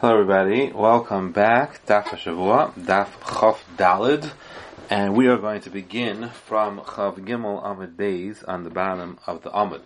Hello 0.00 0.14
everybody, 0.14 0.72
welcome 0.72 1.30
back, 1.30 1.84
Daf 1.84 2.04
Shavua, 2.04 2.72
Daf 2.72 3.10
Chof 3.20 3.58
Dalid, 3.76 4.32
and 4.88 5.14
we 5.14 5.26
are 5.26 5.36
going 5.36 5.60
to 5.60 5.68
begin 5.68 6.30
from 6.46 6.80
Chav 6.80 7.18
Gimel 7.18 7.62
Amid 7.62 7.98
Beis 7.98 8.42
on 8.48 8.64
the 8.64 8.70
bottom 8.70 9.18
of 9.26 9.42
the. 9.42 9.82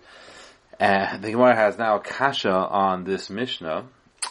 And 0.78 1.20
the 1.20 1.32
Gemara 1.32 1.56
has 1.56 1.78
now 1.78 1.96
a 1.96 2.00
kasha 2.00 2.52
on 2.52 3.02
this 3.02 3.28
Mishnah 3.28 3.86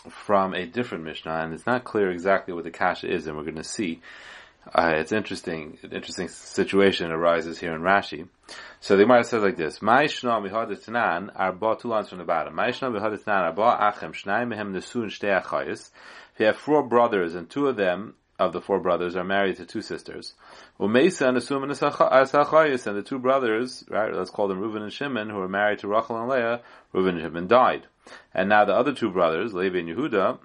from 0.09 0.53
a 0.53 0.65
different 0.65 1.03
Mishnah, 1.03 1.41
and 1.43 1.53
it's 1.53 1.65
not 1.65 1.83
clear 1.83 2.11
exactly 2.11 2.53
what 2.53 2.63
the 2.63 2.71
kasha 2.71 3.13
is, 3.13 3.27
and 3.27 3.35
we're 3.35 3.43
going 3.43 3.57
to 3.57 3.65
see. 3.65 3.99
Uh, 4.71 4.93
it's 4.95 5.11
interesting, 5.11 5.77
an 5.83 5.91
interesting 5.91 6.29
situation 6.29 7.11
arises 7.11 7.59
here 7.59 7.73
in 7.73 7.81
Rashi. 7.81 8.27
So 8.79 8.95
the 8.95 9.03
Gemara 9.03 9.23
says 9.23 9.43
like 9.43 9.57
this: 9.57 9.79
Ma'ishna 9.79 10.41
mihadetanan 10.41 11.31
arba 11.35 11.75
two 11.79 11.89
lines 11.89 12.09
from 12.09 12.19
the 12.19 12.23
bottom. 12.23 12.55
Ma'ishna 12.55 12.91
mihadetanan 12.91 13.57
arba 13.57 13.93
achem 13.93 14.13
shnai 14.13 14.47
mehem 14.47 14.71
nesun 14.71 15.07
shtei 15.07 15.41
achayis. 15.43 15.89
If 16.33 16.39
you 16.39 16.45
have 16.45 16.57
four 16.57 16.83
brothers 16.83 17.35
and 17.35 17.49
two 17.49 17.67
of 17.67 17.75
them 17.75 18.15
of 18.39 18.53
the 18.53 18.61
four 18.61 18.79
brothers 18.79 19.15
are 19.15 19.23
married 19.23 19.57
to 19.57 19.65
two 19.65 19.81
sisters, 19.81 20.33
umeisa 20.79 21.27
nesun 21.35 21.69
asachayis, 21.69 22.87
and 22.87 22.97
the 22.97 23.03
two 23.03 23.19
brothers, 23.19 23.83
right? 23.89 24.13
Let's 24.13 24.31
call 24.31 24.47
them 24.47 24.61
Reuven 24.61 24.81
and 24.81 24.93
Shimon, 24.93 25.29
who 25.29 25.39
are 25.39 25.49
married 25.49 25.79
to 25.79 25.89
Rachel 25.89 26.19
and 26.19 26.29
Leah. 26.29 26.61
Reuven 26.93 27.09
and 27.09 27.21
Shimon 27.21 27.47
died, 27.47 27.83
and 28.33 28.47
now 28.47 28.63
the 28.63 28.73
other 28.73 28.93
two 28.93 29.11
brothers, 29.11 29.53
Levi 29.53 29.79
and 29.79 29.89
Yehuda, 29.89 30.39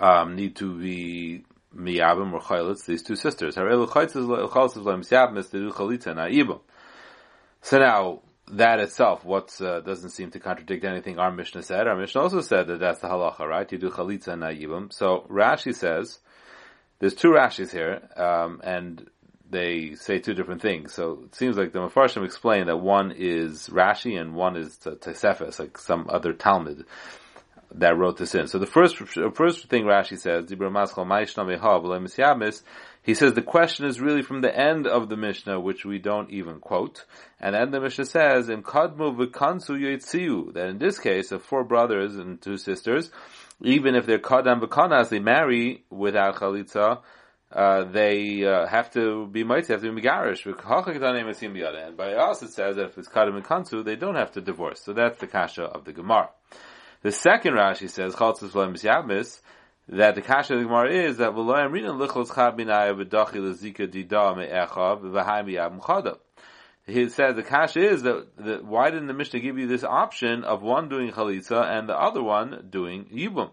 um, 0.00 0.34
need 0.34 0.56
to 0.56 0.78
be 0.78 1.44
miyabim 1.76 2.32
or 2.32 2.40
chaylitz, 2.40 2.86
these 2.86 3.02
two 3.02 3.16
sisters. 3.16 3.54
So 7.62 7.78
now, 7.78 8.22
that 8.52 8.80
itself, 8.80 9.24
what 9.24 9.60
uh, 9.60 9.80
doesn't 9.80 10.10
seem 10.10 10.30
to 10.32 10.40
contradict 10.40 10.84
anything 10.84 11.18
our 11.18 11.30
Mishnah 11.30 11.62
said. 11.62 11.86
Our 11.86 11.96
Mishnah 11.96 12.20
also 12.20 12.40
said 12.40 12.66
that 12.66 12.80
that's 12.80 13.00
the 13.00 13.08
halacha, 13.08 13.40
right? 13.40 13.70
You 13.70 13.78
do 13.78 13.90
chalitza 13.90 14.28
and 14.28 14.42
na'ibim. 14.42 14.92
So 14.92 15.26
Rashi 15.30 15.74
says, 15.74 16.18
there's 16.98 17.14
two 17.14 17.28
Rashis 17.28 17.70
here, 17.70 18.08
um, 18.16 18.60
and 18.64 19.08
they 19.48 19.94
say 19.94 20.18
two 20.18 20.34
different 20.34 20.62
things. 20.62 20.92
So 20.92 21.24
it 21.26 21.34
seems 21.34 21.56
like 21.56 21.72
the 21.72 21.80
Mefarshim 21.80 22.24
explain 22.24 22.66
that 22.66 22.78
one 22.78 23.12
is 23.12 23.68
Rashi 23.68 24.20
and 24.20 24.34
one 24.34 24.56
is 24.56 24.78
Tesefes, 24.78 25.58
like 25.58 25.78
some 25.78 26.06
other 26.08 26.32
Talmud 26.32 26.86
that 27.72 27.96
wrote 27.96 28.16
this 28.16 28.34
in. 28.34 28.48
So 28.48 28.58
the 28.58 28.66
first 28.66 28.96
first 28.96 29.68
thing 29.68 29.84
Rashi 29.84 30.18
says, 30.18 30.48
he 33.02 33.14
says 33.14 33.32
the 33.32 33.42
question 33.42 33.86
is 33.86 34.00
really 34.00 34.22
from 34.22 34.40
the 34.40 34.54
end 34.54 34.86
of 34.86 35.08
the 35.08 35.16
Mishnah, 35.16 35.60
which 35.60 35.84
we 35.84 35.98
don't 35.98 36.30
even 36.30 36.60
quote. 36.60 37.04
And 37.40 37.54
then 37.54 37.70
the 37.70 37.80
Mishnah 37.80 38.06
says, 38.06 38.48
in 38.48 38.62
v'kansu 38.62 40.52
that 40.54 40.68
in 40.68 40.78
this 40.78 40.98
case 40.98 41.32
of 41.32 41.42
four 41.42 41.64
brothers 41.64 42.16
and 42.16 42.40
two 42.40 42.56
sisters, 42.56 43.10
even 43.62 43.94
if 43.94 44.06
they're 44.06 44.18
Kadam 44.18 44.60
v'kanas, 44.60 45.08
they 45.08 45.20
marry 45.20 45.84
without 45.90 46.36
chalitza, 46.36 47.00
uh, 47.52 47.84
they 47.84 48.44
uh, 48.44 48.66
have 48.66 48.92
to 48.92 49.26
be 49.26 49.42
might 49.44 49.66
have 49.66 49.82
to 49.82 49.92
be 49.92 50.02
megarish. 50.02 50.46
And 51.86 51.96
by 51.96 52.12
us 52.14 52.42
it 52.42 52.52
says 52.52 52.76
that 52.76 52.90
if 52.90 52.98
it's 52.98 53.08
kadam 53.08 53.36
and 53.36 53.44
kansu, 53.44 53.84
they 53.84 53.96
don't 53.96 54.14
have 54.14 54.32
to 54.32 54.40
divorce. 54.40 54.80
So 54.80 54.92
that's 54.92 55.18
the 55.18 55.26
kasha 55.26 55.64
of 55.64 55.84
the 55.84 55.92
Gemara. 55.92 56.30
The 57.02 57.12
second 57.12 57.54
Rashi 57.54 57.88
says, 57.88 58.14
Chaltzis 58.14 58.50
V'lemis 58.50 58.84
Yabmis, 58.84 59.40
that 59.88 60.14
the 60.14 60.20
kasha 60.20 60.52
of 60.52 60.60
the 60.60 60.66
Gemara 60.66 60.92
is 60.92 61.16
that 61.16 61.32
V'loyam 61.32 61.72
Rinan 61.72 61.98
Lichos 61.98 62.28
Chab 62.28 62.58
Binaya 62.58 62.94
V'dachi 62.94 63.36
L'zika 63.36 63.88
Dida 63.88 64.36
Me'echav 64.36 65.00
V'haim 65.00 65.46
Yab 65.46 65.80
Mchadav. 65.80 66.18
He 66.86 67.08
says 67.08 67.36
the 67.36 67.42
kasha 67.42 67.80
is 67.80 68.02
that, 68.02 68.36
that, 68.36 68.64
why 68.66 68.90
didn't 68.90 69.06
the 69.06 69.14
Mishnah 69.14 69.40
give 69.40 69.58
you 69.58 69.66
this 69.66 69.82
option 69.82 70.44
of 70.44 70.60
one 70.60 70.90
doing 70.90 71.10
chalitza 71.10 71.64
and 71.64 71.88
the 71.88 71.98
other 71.98 72.22
one 72.22 72.66
doing 72.68 73.06
yibum? 73.06 73.50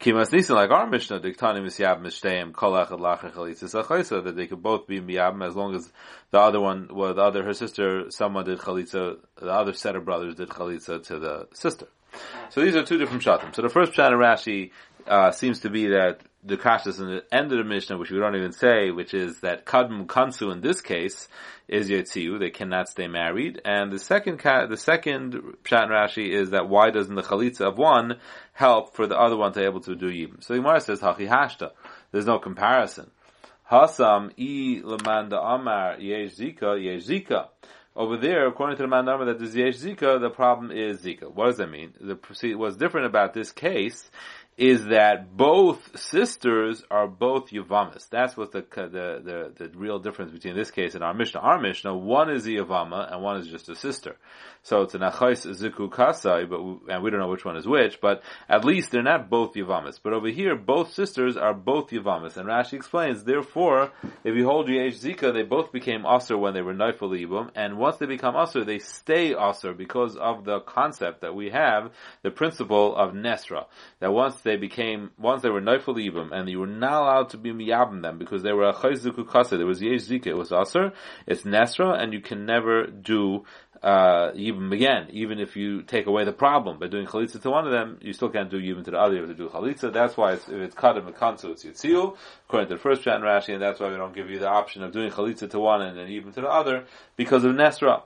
Kimas 0.00 0.32
Nisan, 0.32 0.54
like 0.54 0.70
our 0.70 0.86
Mishnah, 0.88 1.18
Diktani 1.18 1.60
Misyab 1.60 2.00
Mishteim, 2.00 2.52
Kolach 2.52 2.90
Lachach 2.90 3.32
Chalitza 3.32 4.22
that 4.22 4.36
they 4.36 4.46
could 4.46 4.62
both 4.62 4.86
be 4.86 5.00
Miyabim 5.00 5.44
as 5.44 5.56
long 5.56 5.74
as 5.74 5.90
the 6.30 6.38
other 6.38 6.60
one, 6.60 6.88
well, 6.92 7.14
the 7.14 7.22
other, 7.22 7.42
her 7.42 7.52
sister, 7.52 8.08
someone 8.10 8.44
did 8.44 8.58
Chalitza, 8.58 9.16
the 9.40 9.50
other 9.50 9.72
set 9.72 9.96
of 9.96 10.04
brothers 10.04 10.36
did 10.36 10.50
Chalitza 10.50 11.02
to 11.04 11.18
the 11.18 11.48
sister. 11.52 11.88
So 12.50 12.60
these 12.60 12.76
are 12.76 12.84
two 12.84 12.98
different 12.98 13.22
shatim. 13.22 13.54
So 13.54 13.62
the 13.62 13.68
first 13.68 13.92
pshat 13.92 14.12
in 14.12 14.18
Rashi, 14.18 14.70
uh, 15.06 15.32
seems 15.32 15.60
to 15.60 15.70
be 15.70 15.88
that 15.88 16.20
the 16.48 16.56
kashas 16.56 16.98
in 16.98 17.06
the 17.06 17.24
end 17.32 17.52
of 17.52 17.58
the 17.58 17.64
Mishnah, 17.64 17.98
which 17.98 18.10
we 18.10 18.18
don't 18.18 18.34
even 18.34 18.52
say, 18.52 18.90
which 18.90 19.14
is 19.14 19.40
that 19.40 19.66
kadm 19.66 20.06
kansu 20.06 20.52
in 20.52 20.60
this 20.60 20.80
case 20.80 21.28
is 21.68 21.88
yetziu; 21.88 22.38
they 22.38 22.50
cannot 22.50 22.88
stay 22.88 23.06
married. 23.06 23.60
And 23.64 23.92
the 23.92 23.98
second 23.98 24.40
the 24.40 24.76
second 24.76 25.34
pshat 25.64 25.88
Rashi 25.88 26.30
is 26.30 26.50
that 26.50 26.68
why 26.68 26.90
doesn't 26.90 27.14
the 27.14 27.22
chalitza 27.22 27.62
of 27.62 27.78
one 27.78 28.16
help 28.52 28.94
for 28.94 29.06
the 29.06 29.18
other 29.18 29.36
one 29.36 29.52
to 29.52 29.60
be 29.60 29.66
able 29.66 29.80
to 29.82 29.94
do 29.94 30.10
yibum? 30.10 30.42
So 30.42 30.54
the 30.54 30.60
Gemara 30.60 30.80
says 30.80 31.00
hachi 31.00 31.28
hashta. 31.28 31.70
There's 32.10 32.26
no 32.26 32.38
comparison. 32.38 33.10
Hasam 33.70 34.32
i 34.38 34.82
lemanda 34.82 35.38
amar 35.42 36.00
yesh 36.00 36.36
zika 36.36 36.82
yesh 36.82 37.06
zika. 37.06 37.48
Over 37.98 38.16
there, 38.16 38.46
according 38.46 38.76
to 38.76 38.84
the 38.84 38.88
Mandama 38.88 39.26
that 39.26 39.40
Yesh 39.40 39.78
Zika, 39.78 40.20
the 40.20 40.30
problem 40.30 40.70
is 40.70 41.00
Zika. 41.00 41.34
What 41.34 41.46
does 41.46 41.56
that 41.56 41.68
mean? 41.68 41.94
The, 42.00 42.16
what's 42.56 42.76
different 42.76 43.06
about 43.06 43.34
this 43.34 43.50
case 43.50 44.08
is 44.58 44.86
that 44.86 45.36
both 45.36 45.96
sisters 45.96 46.82
are 46.90 47.06
both 47.06 47.50
Yavamas. 47.50 48.08
That's 48.10 48.36
what 48.36 48.50
the, 48.50 48.66
the, 48.74 49.52
the, 49.56 49.68
the, 49.68 49.78
real 49.78 50.00
difference 50.00 50.32
between 50.32 50.56
this 50.56 50.72
case 50.72 50.96
and 50.96 51.04
our 51.04 51.14
Mishnah. 51.14 51.38
Our 51.38 51.60
Mishnah, 51.60 51.96
one 51.96 52.28
is 52.28 52.44
a 52.44 52.50
Yavama 52.50 53.12
and 53.12 53.22
one 53.22 53.36
is 53.40 53.46
just 53.46 53.68
a 53.68 53.76
sister. 53.76 54.16
So 54.64 54.82
it's 54.82 54.96
an 54.96 55.02
Achais 55.02 55.46
Ziku 55.46 55.90
Kasai, 55.90 56.44
but, 56.44 56.60
we, 56.60 56.92
and 56.92 57.04
we 57.04 57.10
don't 57.10 57.20
know 57.20 57.28
which 57.28 57.44
one 57.44 57.56
is 57.56 57.68
which, 57.68 58.00
but 58.00 58.22
at 58.48 58.64
least 58.64 58.90
they're 58.90 59.04
not 59.04 59.30
both 59.30 59.54
Yavamas. 59.54 60.00
But 60.02 60.12
over 60.12 60.28
here, 60.28 60.56
both 60.56 60.92
sisters 60.92 61.36
are 61.36 61.54
both 61.54 61.90
Yavamas. 61.90 62.36
And 62.36 62.48
Rashi 62.48 62.72
explains, 62.72 63.22
therefore, 63.22 63.92
if 64.24 64.34
you 64.34 64.44
hold 64.44 64.68
Yesh 64.68 64.98
Zika, 64.98 65.32
they 65.32 65.44
both 65.44 65.70
became 65.70 66.04
Aser 66.04 66.36
when 66.36 66.54
they 66.54 66.62
were 66.62 66.74
Naifal 66.74 67.16
Yibum, 67.16 67.50
and 67.54 67.78
once 67.78 67.98
they 67.98 68.06
become 68.06 68.34
Aser, 68.34 68.64
they 68.64 68.80
stay 68.80 69.36
Aser 69.36 69.72
because 69.72 70.16
of 70.16 70.44
the 70.44 70.58
concept 70.60 71.20
that 71.20 71.36
we 71.36 71.50
have, 71.50 71.92
the 72.22 72.32
principle 72.32 72.96
of 72.96 73.12
Nesra. 73.12 73.66
That 74.00 74.12
once 74.12 74.40
they 74.48 74.56
became, 74.56 75.10
once 75.18 75.42
they 75.42 75.50
were 75.50 75.60
Neufel 75.60 75.94
Ibim, 75.94 76.32
and 76.32 76.48
you 76.48 76.60
were 76.60 76.66
not 76.66 77.02
allowed 77.02 77.28
to 77.30 77.36
be 77.36 77.50
Miyabim 77.50 78.02
them, 78.02 78.18
because 78.18 78.42
they 78.42 78.52
were 78.52 78.68
a 78.68 78.72
Chayzuku 78.72 79.28
Kasa, 79.28 79.58
there 79.58 79.66
was 79.66 79.82
Yesh 79.82 80.04
Zika, 80.08 80.28
it 80.28 80.36
was 80.36 80.50
Aser, 80.50 80.92
it's 81.26 81.42
Nesra, 81.42 82.00
and 82.00 82.12
you 82.12 82.20
can 82.20 82.46
never 82.46 82.86
do 82.86 83.44
uh, 83.82 84.32
Yibim 84.32 84.72
again, 84.72 85.08
even 85.12 85.38
if 85.38 85.54
you 85.54 85.82
take 85.82 86.06
away 86.06 86.24
the 86.24 86.32
problem. 86.32 86.78
By 86.78 86.88
doing 86.88 87.06
Chalitza 87.06 87.40
to 87.42 87.50
one 87.50 87.66
of 87.66 87.72
them, 87.72 87.98
you 88.00 88.12
still 88.12 88.30
can't 88.30 88.50
do 88.50 88.60
Yibim 88.60 88.84
to 88.86 88.90
the 88.90 88.98
other, 88.98 89.14
you 89.14 89.20
have 89.20 89.30
to 89.30 89.36
do 89.36 89.48
Chalitza, 89.50 89.92
that's 89.92 90.16
why 90.16 90.32
it's, 90.32 90.48
if 90.48 90.54
it's 90.54 90.74
Kadam 90.74 91.06
and 91.06 91.14
Kansu, 91.14 91.50
it's 91.50 91.64
Yitziu, 91.64 92.16
according 92.46 92.68
to 92.70 92.74
the 92.74 92.80
first 92.80 93.02
Chat 93.02 93.20
Rashi, 93.20 93.52
and 93.52 93.62
that's 93.62 93.80
why 93.80 93.90
we 93.90 93.96
don't 93.96 94.14
give 94.14 94.30
you 94.30 94.38
the 94.38 94.48
option 94.48 94.82
of 94.82 94.92
doing 94.92 95.10
Chalitza 95.10 95.48
to 95.50 95.58
one 95.60 95.82
and 95.82 95.96
then 95.98 96.08
Yibim 96.08 96.34
to 96.34 96.40
the 96.40 96.48
other, 96.48 96.86
because 97.16 97.44
of 97.44 97.54
Nesra. 97.54 98.02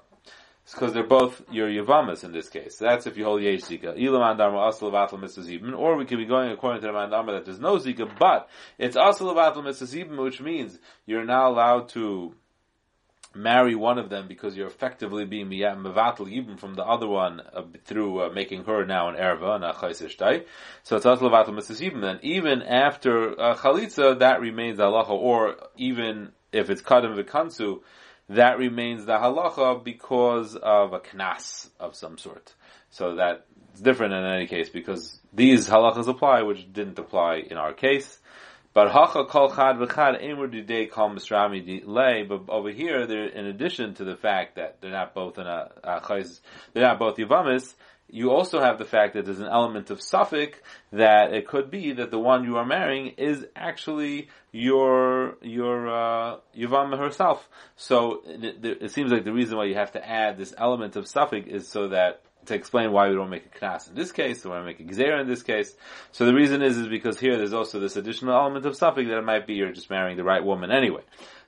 It's 0.65 0.75
because 0.75 0.93
they're 0.93 1.03
both 1.03 1.43
your 1.51 1.69
Yavamas 1.69 2.23
in 2.23 2.33
this 2.33 2.49
case. 2.49 2.77
That's 2.77 3.07
if 3.07 3.17
you 3.17 3.25
hold 3.25 3.43
Yesh 3.43 3.63
Zika. 3.63 3.99
Ilam 3.99 4.37
Andarma 4.37 4.69
Asal 4.69 5.19
Mitzvah 5.19 5.75
Or 5.75 5.97
we 5.97 6.05
could 6.05 6.19
be 6.19 6.25
going 6.25 6.53
according 6.53 6.81
to 6.83 6.87
the 6.87 6.93
Mandarma 6.93 7.33
that 7.33 7.45
there's 7.45 7.59
no 7.59 7.79
Zika, 7.79 8.09
but 8.19 8.49
it's 8.79 8.97
Asal 8.97 9.35
Mitzvah 9.63 10.23
which 10.23 10.41
means 10.41 10.79
you're 11.05 11.25
now 11.25 11.51
allowed 11.51 11.89
to 11.91 12.35
marry 13.35 13.75
one 13.75 13.99
of 13.99 14.11
them 14.11 14.29
because 14.29 14.57
you're 14.57 14.67
effectively 14.67 15.25
being 15.25 15.49
mevatel 15.49 16.29
even 16.29 16.57
from 16.57 16.75
the 16.75 16.85
other 16.85 17.09
one 17.09 17.41
uh, 17.55 17.63
through 17.85 18.21
uh, 18.21 18.29
making 18.31 18.65
her 18.65 18.85
now 18.85 19.09
an 19.09 19.17
erva 19.17 19.57
and 19.57 19.65
a 19.65 19.73
chaysishtai. 19.73 20.45
So 20.83 20.97
it's 20.97 21.07
also 21.07 21.29
levatel 21.29 21.55
mitzvah 21.55 22.01
Then 22.01 22.19
even 22.23 22.63
after 22.63 23.41
uh, 23.41 23.57
chalitza, 23.57 24.19
that 24.19 24.41
remains 24.41 24.79
halacha, 24.79 25.11
or 25.11 25.57
even 25.77 26.33
if 26.53 26.71
it's 26.71 26.83
kadam 26.83 27.23
v'kansu, 27.23 27.81
that 28.29 28.59
remains 28.59 29.05
the 29.05 29.13
halacha 29.13 29.83
because 29.83 30.57
of 30.57 30.93
a 30.93 31.01
knas 31.01 31.69
of 31.79 31.95
some 31.95 32.19
sort. 32.19 32.55
So 32.91 33.17
that's 33.17 33.43
different 33.81 34.15
in 34.15 34.25
any 34.25 34.47
case 34.47 34.69
because 34.69 35.19
these 35.33 35.69
halachas 35.69 36.09
apply, 36.09 36.43
which 36.43 36.73
didn't 36.73 36.99
apply 36.99 37.37
in 37.51 37.57
our 37.57 37.73
case. 37.73 38.19
But 38.75 38.91
hacha 38.91 39.27
kol 39.27 39.51
chad 39.51 39.77
v'chad 39.77 40.23
emur 40.23 40.91
kol 40.91 41.11
misrami 41.11 41.83
lay. 41.85 42.23
But 42.23 42.49
over 42.49 42.71
here, 42.71 43.03
in 43.03 43.47
addition 43.47 43.95
to 43.95 44.05
the 44.05 44.17
fact 44.17 44.57
that 44.57 44.81
they're 44.81 44.91
not 44.91 45.15
both 45.15 45.39
in 45.39 45.47
a, 45.47 45.71
a 45.85 46.25
they're 46.73 46.83
not 46.83 46.99
both 46.99 47.17
yivamis, 47.17 47.75
you 48.13 48.31
also 48.31 48.61
have 48.61 48.79
the 48.79 48.85
fact 48.85 49.15
that 49.15 49.25
there's 49.25 49.41
an 49.41 49.49
element 49.49 49.91
of 49.91 50.03
suffix 50.03 50.59
that 50.93 51.33
it 51.33 51.49
could 51.49 51.71
be 51.71 51.93
that 51.95 52.11
the 52.11 52.19
one 52.19 52.45
you 52.45 52.59
are 52.59 52.67
marrying 52.67 53.15
is 53.17 53.47
actually 53.57 54.29
your 54.53 55.39
your 55.41 55.89
uh, 55.89 56.37
herself. 56.55 57.49
So 57.77 58.23
it, 58.27 58.65
it, 58.83 58.91
seems 58.91 59.11
like 59.11 59.25
the 59.25 59.33
reason 59.33 59.57
why 59.57 59.65
you 59.65 59.77
have 59.77 59.93
to 59.93 60.07
add 60.07 60.37
this 60.37 60.53
element 60.59 60.97
of 60.97 61.09
suffix 61.09 61.49
is 61.49 61.69
so 61.69 61.89
that 61.89 62.21
to 62.47 62.55
explain 62.55 62.93
why 62.93 63.09
we 63.09 63.15
don't 63.15 63.31
make 63.31 63.47
a 63.47 63.59
knas 63.59 63.89
in 63.89 63.95
this 63.95 64.13
case, 64.13 64.45
or 64.45 64.51
why 64.51 64.61
we 64.61 64.67
make 64.67 64.81
a 64.81 64.85
gzera 64.85 65.21
in 65.21 65.27
this 65.27 65.43
case. 65.43 65.75
So 66.11 66.27
the 66.27 66.35
reason 66.35 66.61
is 66.61 66.77
is 66.77 66.89
because 66.89 67.19
here 67.19 67.39
there's 67.39 67.55
also 67.55 67.81
this 67.81 67.97
additional 67.97 68.35
element 68.35 68.67
of 68.67 68.77
suffix 68.77 69.09
that 69.09 69.17
it 69.17 69.25
might 69.25 69.47
be 69.47 69.55
you're 69.55 69.73
just 69.73 69.89
marrying 69.89 70.19
the 70.19 70.25
right 70.25 70.45
woman 70.45 70.71
anyway. 70.71 71.03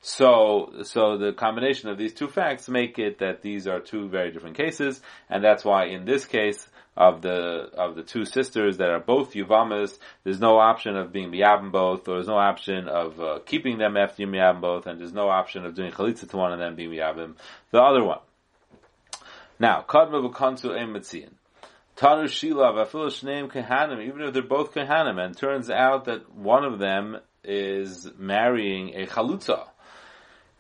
So, 0.06 0.82
so 0.82 1.16
the 1.16 1.32
combination 1.32 1.88
of 1.88 1.96
these 1.96 2.12
two 2.12 2.28
facts 2.28 2.68
make 2.68 2.98
it 2.98 3.20
that 3.20 3.40
these 3.40 3.66
are 3.66 3.80
two 3.80 4.10
very 4.10 4.32
different 4.32 4.54
cases, 4.54 5.00
and 5.30 5.42
that's 5.42 5.64
why 5.64 5.86
in 5.86 6.04
this 6.04 6.26
case, 6.26 6.68
of 6.94 7.22
the 7.22 7.70
of 7.74 7.96
the 7.96 8.02
two 8.02 8.26
sisters 8.26 8.76
that 8.76 8.90
are 8.90 9.00
both 9.00 9.32
Yuvamas, 9.32 9.98
there's 10.22 10.40
no 10.40 10.58
option 10.58 10.94
of 10.94 11.10
being 11.10 11.30
Miyabim 11.30 11.72
both, 11.72 12.06
or 12.06 12.16
there's 12.16 12.28
no 12.28 12.36
option 12.36 12.86
of 12.86 13.18
uh, 13.18 13.38
keeping 13.46 13.78
them 13.78 13.96
after 13.96 14.20
you 14.20 14.28
Miyabim 14.28 14.60
both, 14.60 14.86
and 14.86 15.00
there's 15.00 15.14
no 15.14 15.30
option 15.30 15.64
of 15.64 15.74
doing 15.74 15.90
Chalitza 15.90 16.28
to 16.28 16.36
one 16.36 16.52
and 16.52 16.60
then 16.60 16.74
being 16.74 16.90
Miyabim 16.90 17.36
the 17.70 17.80
other 17.80 18.04
one. 18.04 18.20
Now, 19.58 19.86
Kadma 19.88 20.22
Ein 20.22 20.88
Metzian. 20.92 21.30
Tanu 21.96 22.28
Shila 22.28 22.74
Vafil 22.74 23.06
Shneim 23.06 23.50
Kehanim, 23.50 24.06
even 24.06 24.20
if 24.20 24.34
they're 24.34 24.42
both 24.42 24.74
Kehanim, 24.74 25.18
and 25.18 25.34
turns 25.34 25.70
out 25.70 26.04
that 26.04 26.30
one 26.34 26.64
of 26.64 26.78
them 26.78 27.16
is 27.42 28.06
marrying 28.18 28.94
a 28.94 29.06
Chalutza 29.06 29.68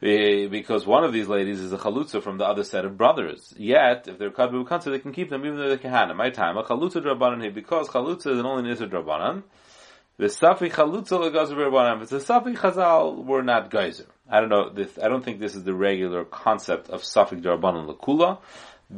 Eh, 0.04 0.48
because 0.48 0.86
one 0.86 1.02
of 1.02 1.14
these 1.14 1.28
ladies 1.28 1.60
is 1.60 1.72
a 1.72 1.78
chalutza 1.78 2.22
from 2.22 2.36
the 2.36 2.44
other 2.44 2.62
set 2.62 2.84
of 2.84 2.94
brothers. 2.98 3.54
Yet, 3.56 4.06
if 4.06 4.18
they're 4.18 4.30
kadbu 4.30 4.68
kansa, 4.68 4.90
they 4.90 4.98
can 4.98 5.12
keep 5.12 5.30
them 5.30 5.46
even 5.46 5.56
though 5.56 5.68
they're 5.68 5.78
kahana. 5.78 6.14
My 6.14 6.28
time, 6.28 6.58
a 6.58 6.62
chalutza 6.62 7.02
drabanan 7.02 7.40
here, 7.40 7.50
because 7.50 7.88
chalutza 7.88 8.26
is 8.26 8.38
an 8.38 8.44
only 8.44 8.70
nisr 8.70 8.90
drabanan. 8.90 9.44
The 10.18 10.26
safi 10.26 10.70
chalutza 10.70 11.18
legazer 11.18 11.56
drabanan. 11.56 12.02
If 12.02 12.12
it's 12.12 12.28
a 12.28 12.32
safi 12.32 12.54
chazal, 12.54 13.24
we're 13.24 13.40
not 13.40 13.70
geyser. 13.70 14.04
I 14.28 14.40
don't 14.40 14.50
know. 14.50 14.68
This, 14.68 14.98
I 15.02 15.08
don't 15.08 15.24
think 15.24 15.40
this 15.40 15.54
is 15.54 15.64
the 15.64 15.72
regular 15.72 16.26
concept 16.26 16.90
of 16.90 17.00
safi 17.00 17.40
drabanan 17.40 17.88
lekula. 17.88 18.40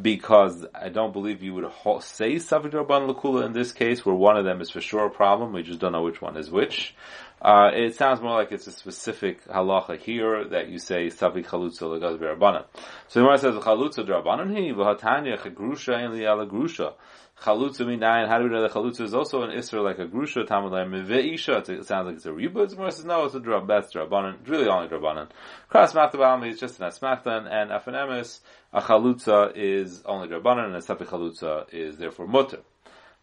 Because 0.02 0.66
I 0.74 0.88
don't 0.88 1.12
believe 1.12 1.42
you 1.42 1.54
would 1.54 1.70
say 2.02 2.34
Safik 2.36 2.72
Lakula 2.72 3.46
in 3.46 3.52
this 3.52 3.72
case, 3.72 4.04
where 4.04 4.14
one 4.14 4.36
of 4.36 4.44
them 4.44 4.60
is 4.60 4.70
for 4.70 4.80
sure 4.80 5.06
a 5.06 5.10
problem, 5.10 5.52
we 5.52 5.62
just 5.62 5.78
don't 5.78 5.92
know 5.92 6.02
which 6.02 6.20
one 6.20 6.36
is 6.36 6.50
which. 6.50 6.94
Uh, 7.40 7.70
it 7.72 7.94
sounds 7.94 8.20
more 8.20 8.32
like 8.32 8.50
it's 8.50 8.66
a 8.66 8.72
specific 8.72 9.46
halacha 9.46 9.98
here 9.98 10.44
that 10.48 10.68
you 10.68 10.78
say 10.78 11.08
savi 11.08 11.44
chalutza 11.44 11.82
legaz 11.82 12.18
b'rabbanan. 12.18 12.64
So 13.08 13.20
the 13.20 13.26
Gemara 13.26 13.38
says 13.38 13.54
chalutza 13.56 14.06
d'rabbanan 14.06 14.56
he 14.56 14.72
v'hatanya 14.72 15.38
chagrusha 15.38 16.02
and 16.02 16.14
li'ala 16.14 16.48
grusha. 16.48 16.94
Chalutza 17.42 17.84
minayin. 17.84 18.28
How 18.28 18.38
do 18.38 18.44
we 18.44 18.50
know 18.50 18.62
that 18.62 18.72
chalutza 18.72 19.02
is 19.02 19.12
also 19.12 19.42
an 19.42 19.50
isra 19.50 19.84
like 19.84 19.98
a 19.98 20.06
grusha? 20.06 20.46
Talmud 20.46 20.72
ve'isha. 20.72 21.68
It 21.68 21.84
sounds 21.84 22.06
like 22.06 22.16
it's 22.16 22.24
a 22.26 22.30
riba. 22.30 22.70
Gemara 22.70 22.90
says 22.90 23.04
no, 23.04 23.26
it's 23.26 23.34
a 23.34 23.40
drab. 23.40 23.68
That's 23.68 23.92
drabbanan. 23.92 24.40
It's 24.40 24.48
really 24.48 24.68
only 24.68 24.88
drabbanan. 24.88 25.28
Kras 25.70 25.94
machta 25.94 26.50
is 26.50 26.58
just 26.58 26.80
an 26.80 26.88
asmachtan 26.88 27.46
and 27.50 27.70
afanemis. 27.70 28.40
A 28.72 28.80
chalutza 28.80 29.52
is 29.54 30.02
only 30.06 30.28
drabbanan 30.28 30.66
and 30.66 30.76
a 30.76 30.78
savi 30.78 31.06
chalutza 31.06 31.72
is 31.74 31.98
therefore 31.98 32.26
mutter. 32.26 32.60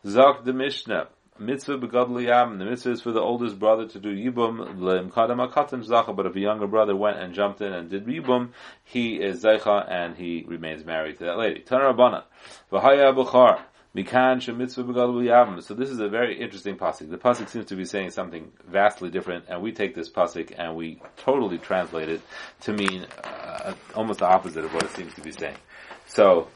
Zak 0.05 0.43
the 0.45 0.53
Mishnah 0.53 1.07
mitzvah 1.39 1.79
begadol 1.79 2.23
yam. 2.23 2.59
The 2.59 2.65
mitzvah 2.65 2.91
is 2.91 3.01
for 3.01 3.11
the 3.11 3.19
oldest 3.19 3.57
brother 3.57 3.87
to 3.87 3.99
do 3.99 4.09
yibum 4.09 4.77
leimkadam 4.77 5.49
akatim 5.49 5.83
zacha. 5.83 6.15
But 6.15 6.27
if 6.27 6.35
a 6.35 6.39
younger 6.39 6.67
brother 6.67 6.95
went 6.95 7.17
and 7.17 7.33
jumped 7.33 7.61
in 7.61 7.73
and 7.73 7.89
did 7.89 8.05
yibum, 8.05 8.49
he 8.83 9.15
is 9.15 9.43
zeicha 9.43 9.91
and 9.91 10.15
he 10.15 10.45
remains 10.47 10.85
married 10.85 11.17
to 11.17 11.23
that 11.25 11.39
lady. 11.39 11.61
Tanarabana 11.61 12.25
v'haya 12.71 13.11
bukhar. 13.15 13.61
Mikan. 13.95 14.41
So 15.61 15.73
this 15.75 15.89
is 15.89 15.99
a 15.99 16.09
very 16.09 16.41
interesting 16.41 16.77
pasuk. 16.77 17.11
The 17.11 17.17
pasuk 17.17 17.47
seems 17.49 17.67
to 17.67 17.75
be 17.75 17.85
saying 17.85 18.09
something 18.09 18.51
vastly 18.67 19.11
different, 19.11 19.45
and 19.49 19.61
we 19.61 19.71
take 19.71 19.93
this 19.93 20.09
pasuk 20.09 20.53
and 20.57 20.75
we 20.75 20.99
totally 21.17 21.59
translate 21.59 22.09
it 22.09 22.21
to 22.61 22.73
mean 22.73 23.05
uh, 23.23 23.73
almost 23.95 24.19
the 24.19 24.25
opposite 24.25 24.65
of 24.65 24.73
what 24.73 24.83
it 24.83 24.91
seems 24.91 25.13
to 25.13 25.21
be 25.21 25.31
saying. 25.31 25.57
So 26.07 26.47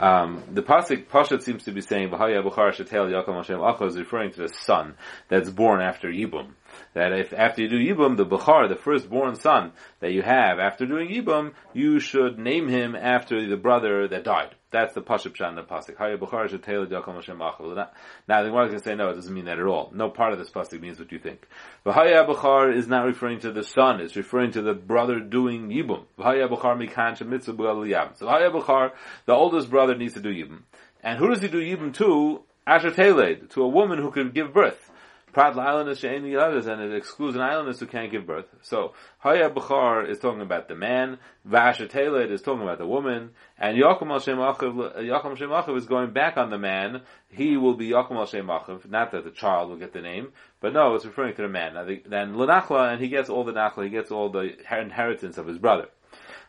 um, 0.00 0.42
the 0.50 0.62
pasuk 0.62 1.06
Pashat 1.06 1.42
seems 1.42 1.64
to 1.64 1.72
be 1.72 1.80
saying 1.80 2.10
V'haya 2.10 2.42
Bukhar 2.42 2.72
Shetel 2.72 3.10
Yaakov 3.10 3.88
is 3.88 3.96
referring 3.96 4.32
to 4.32 4.42
the 4.42 4.48
son 4.48 4.94
that's 5.28 5.50
born 5.50 5.80
after 5.80 6.08
Yibum. 6.08 6.48
That 6.94 7.12
if 7.12 7.32
after 7.32 7.62
you 7.62 7.68
do 7.68 7.78
Yibum, 7.78 8.16
the 8.16 8.26
Bukhar, 8.26 8.68
the 8.68 8.76
firstborn 8.76 9.36
son 9.36 9.72
that 10.00 10.12
you 10.12 10.22
have 10.22 10.58
after 10.58 10.86
doing 10.86 11.08
Yibum, 11.08 11.52
you 11.72 12.00
should 12.00 12.38
name 12.38 12.68
him 12.68 12.94
after 12.94 13.48
the 13.48 13.56
brother 13.56 14.08
that 14.08 14.24
died. 14.24 14.54
That's 14.72 14.94
the 14.94 15.02
Pashup 15.02 15.36
Shan 15.36 15.54
the. 15.54 15.62
Haya 15.62 16.16
Bukhar 16.16 16.48
Yaakov 16.48 17.14
Hashem 17.14 17.38
Achel. 17.38 17.88
Now 18.26 18.42
the 18.42 18.48
Gemara 18.48 18.64
is 18.64 18.70
going 18.70 18.80
to 18.80 18.84
say 18.84 18.94
no, 18.94 19.10
it 19.10 19.14
doesn't 19.14 19.32
mean 19.32 19.44
that 19.44 19.58
at 19.58 19.66
all. 19.66 19.90
No 19.94 20.08
part 20.08 20.32
of 20.32 20.38
this 20.38 20.50
Pasuk 20.50 20.80
means 20.80 20.98
what 20.98 21.12
you 21.12 21.18
think. 21.18 21.46
V'haya 21.84 22.26
Bukhar 22.26 22.74
is 22.74 22.88
not 22.88 23.04
referring 23.04 23.40
to 23.40 23.52
the 23.52 23.64
son, 23.64 24.00
it's 24.00 24.16
referring 24.16 24.52
to 24.52 24.62
the 24.62 24.72
brother 24.72 25.20
doing 25.20 25.68
Yibum. 25.68 26.04
V'haya 26.18 26.48
Bukhar 26.48 26.78
Mikan 26.78 27.18
Shemitzvah 27.18 27.54
B'Gal 27.54 28.16
So 28.16 28.26
V'haya 28.26 28.50
Bukhar, 28.50 28.92
the 29.26 29.34
oldest 29.34 29.68
brother 29.68 29.94
needs 29.94 30.14
to 30.14 30.20
do 30.20 30.30
Yibum. 30.30 30.62
And 31.02 31.18
who 31.18 31.28
does 31.28 31.42
he 31.42 31.48
do 31.48 31.60
Yibum 31.60 31.92
to? 31.94 32.42
Asher 32.66 32.92
Teled, 32.92 33.50
to 33.50 33.62
a 33.62 33.68
woman 33.68 33.98
who 33.98 34.10
can 34.10 34.30
give 34.30 34.54
birth. 34.54 34.90
Prat 35.32 35.54
la'alanis 35.54 35.98
she'eni 35.98 36.36
others, 36.36 36.66
and 36.66 36.82
it 36.82 36.94
excludes 36.94 37.36
an 37.36 37.42
islandess 37.42 37.80
who 37.80 37.86
can't 37.86 38.10
give 38.10 38.26
birth. 38.26 38.44
So, 38.60 38.92
Haya 39.20 39.48
Bukhar 39.48 40.06
is 40.06 40.18
talking 40.18 40.42
about 40.42 40.68
the 40.68 40.74
man, 40.74 41.18
Vasha 41.48 41.88
Teled 41.88 42.30
is 42.30 42.42
talking 42.42 42.62
about 42.62 42.76
the 42.76 42.86
woman, 42.86 43.30
and 43.58 43.78
Yakum 43.78 44.10
al 44.10 44.20
Shemachav 44.20 45.76
is 45.76 45.86
going 45.86 46.12
back 46.12 46.36
on 46.36 46.50
the 46.50 46.58
man. 46.58 47.00
He 47.30 47.56
will 47.56 47.74
be 47.74 47.88
Yakum 47.88 48.12
al 48.12 48.26
Shemachav, 48.26 48.90
not 48.90 49.12
that 49.12 49.24
the 49.24 49.30
child 49.30 49.70
will 49.70 49.78
get 49.78 49.94
the 49.94 50.02
name, 50.02 50.32
but 50.60 50.74
no, 50.74 50.94
it's 50.94 51.06
referring 51.06 51.34
to 51.36 51.42
the 51.42 51.48
man. 51.48 51.74
Now, 51.74 51.84
the, 51.84 52.02
then 52.06 52.34
Lanachla, 52.34 52.92
and 52.92 53.00
he 53.00 53.08
gets 53.08 53.30
all 53.30 53.44
the 53.44 53.52
Nachla, 53.52 53.84
he 53.84 53.90
gets 53.90 54.10
all 54.10 54.28
the 54.28 54.54
inheritance 54.70 55.38
of 55.38 55.46
his 55.46 55.56
brother. 55.56 55.88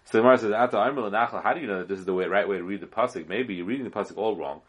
So 0.06 0.18
the 0.18 0.22
Gemara 0.22 0.38
says, 0.38 0.52
how 0.52 1.54
do 1.54 1.62
you 1.62 1.68
know 1.68 1.80
that 1.80 1.88
this 1.88 2.00
is 2.00 2.06
the 2.06 2.14
way, 2.14 2.26
right 2.26 2.48
way 2.48 2.58
to 2.58 2.64
read 2.64 2.82
the 2.82 2.88
pasuk? 2.88 3.30
Maybe 3.30 3.56
you're 3.56 3.66
reading 3.66 3.86
the 3.86 3.90
pasuk 3.90 4.18
all 4.18 4.36
wrong. 4.36 4.62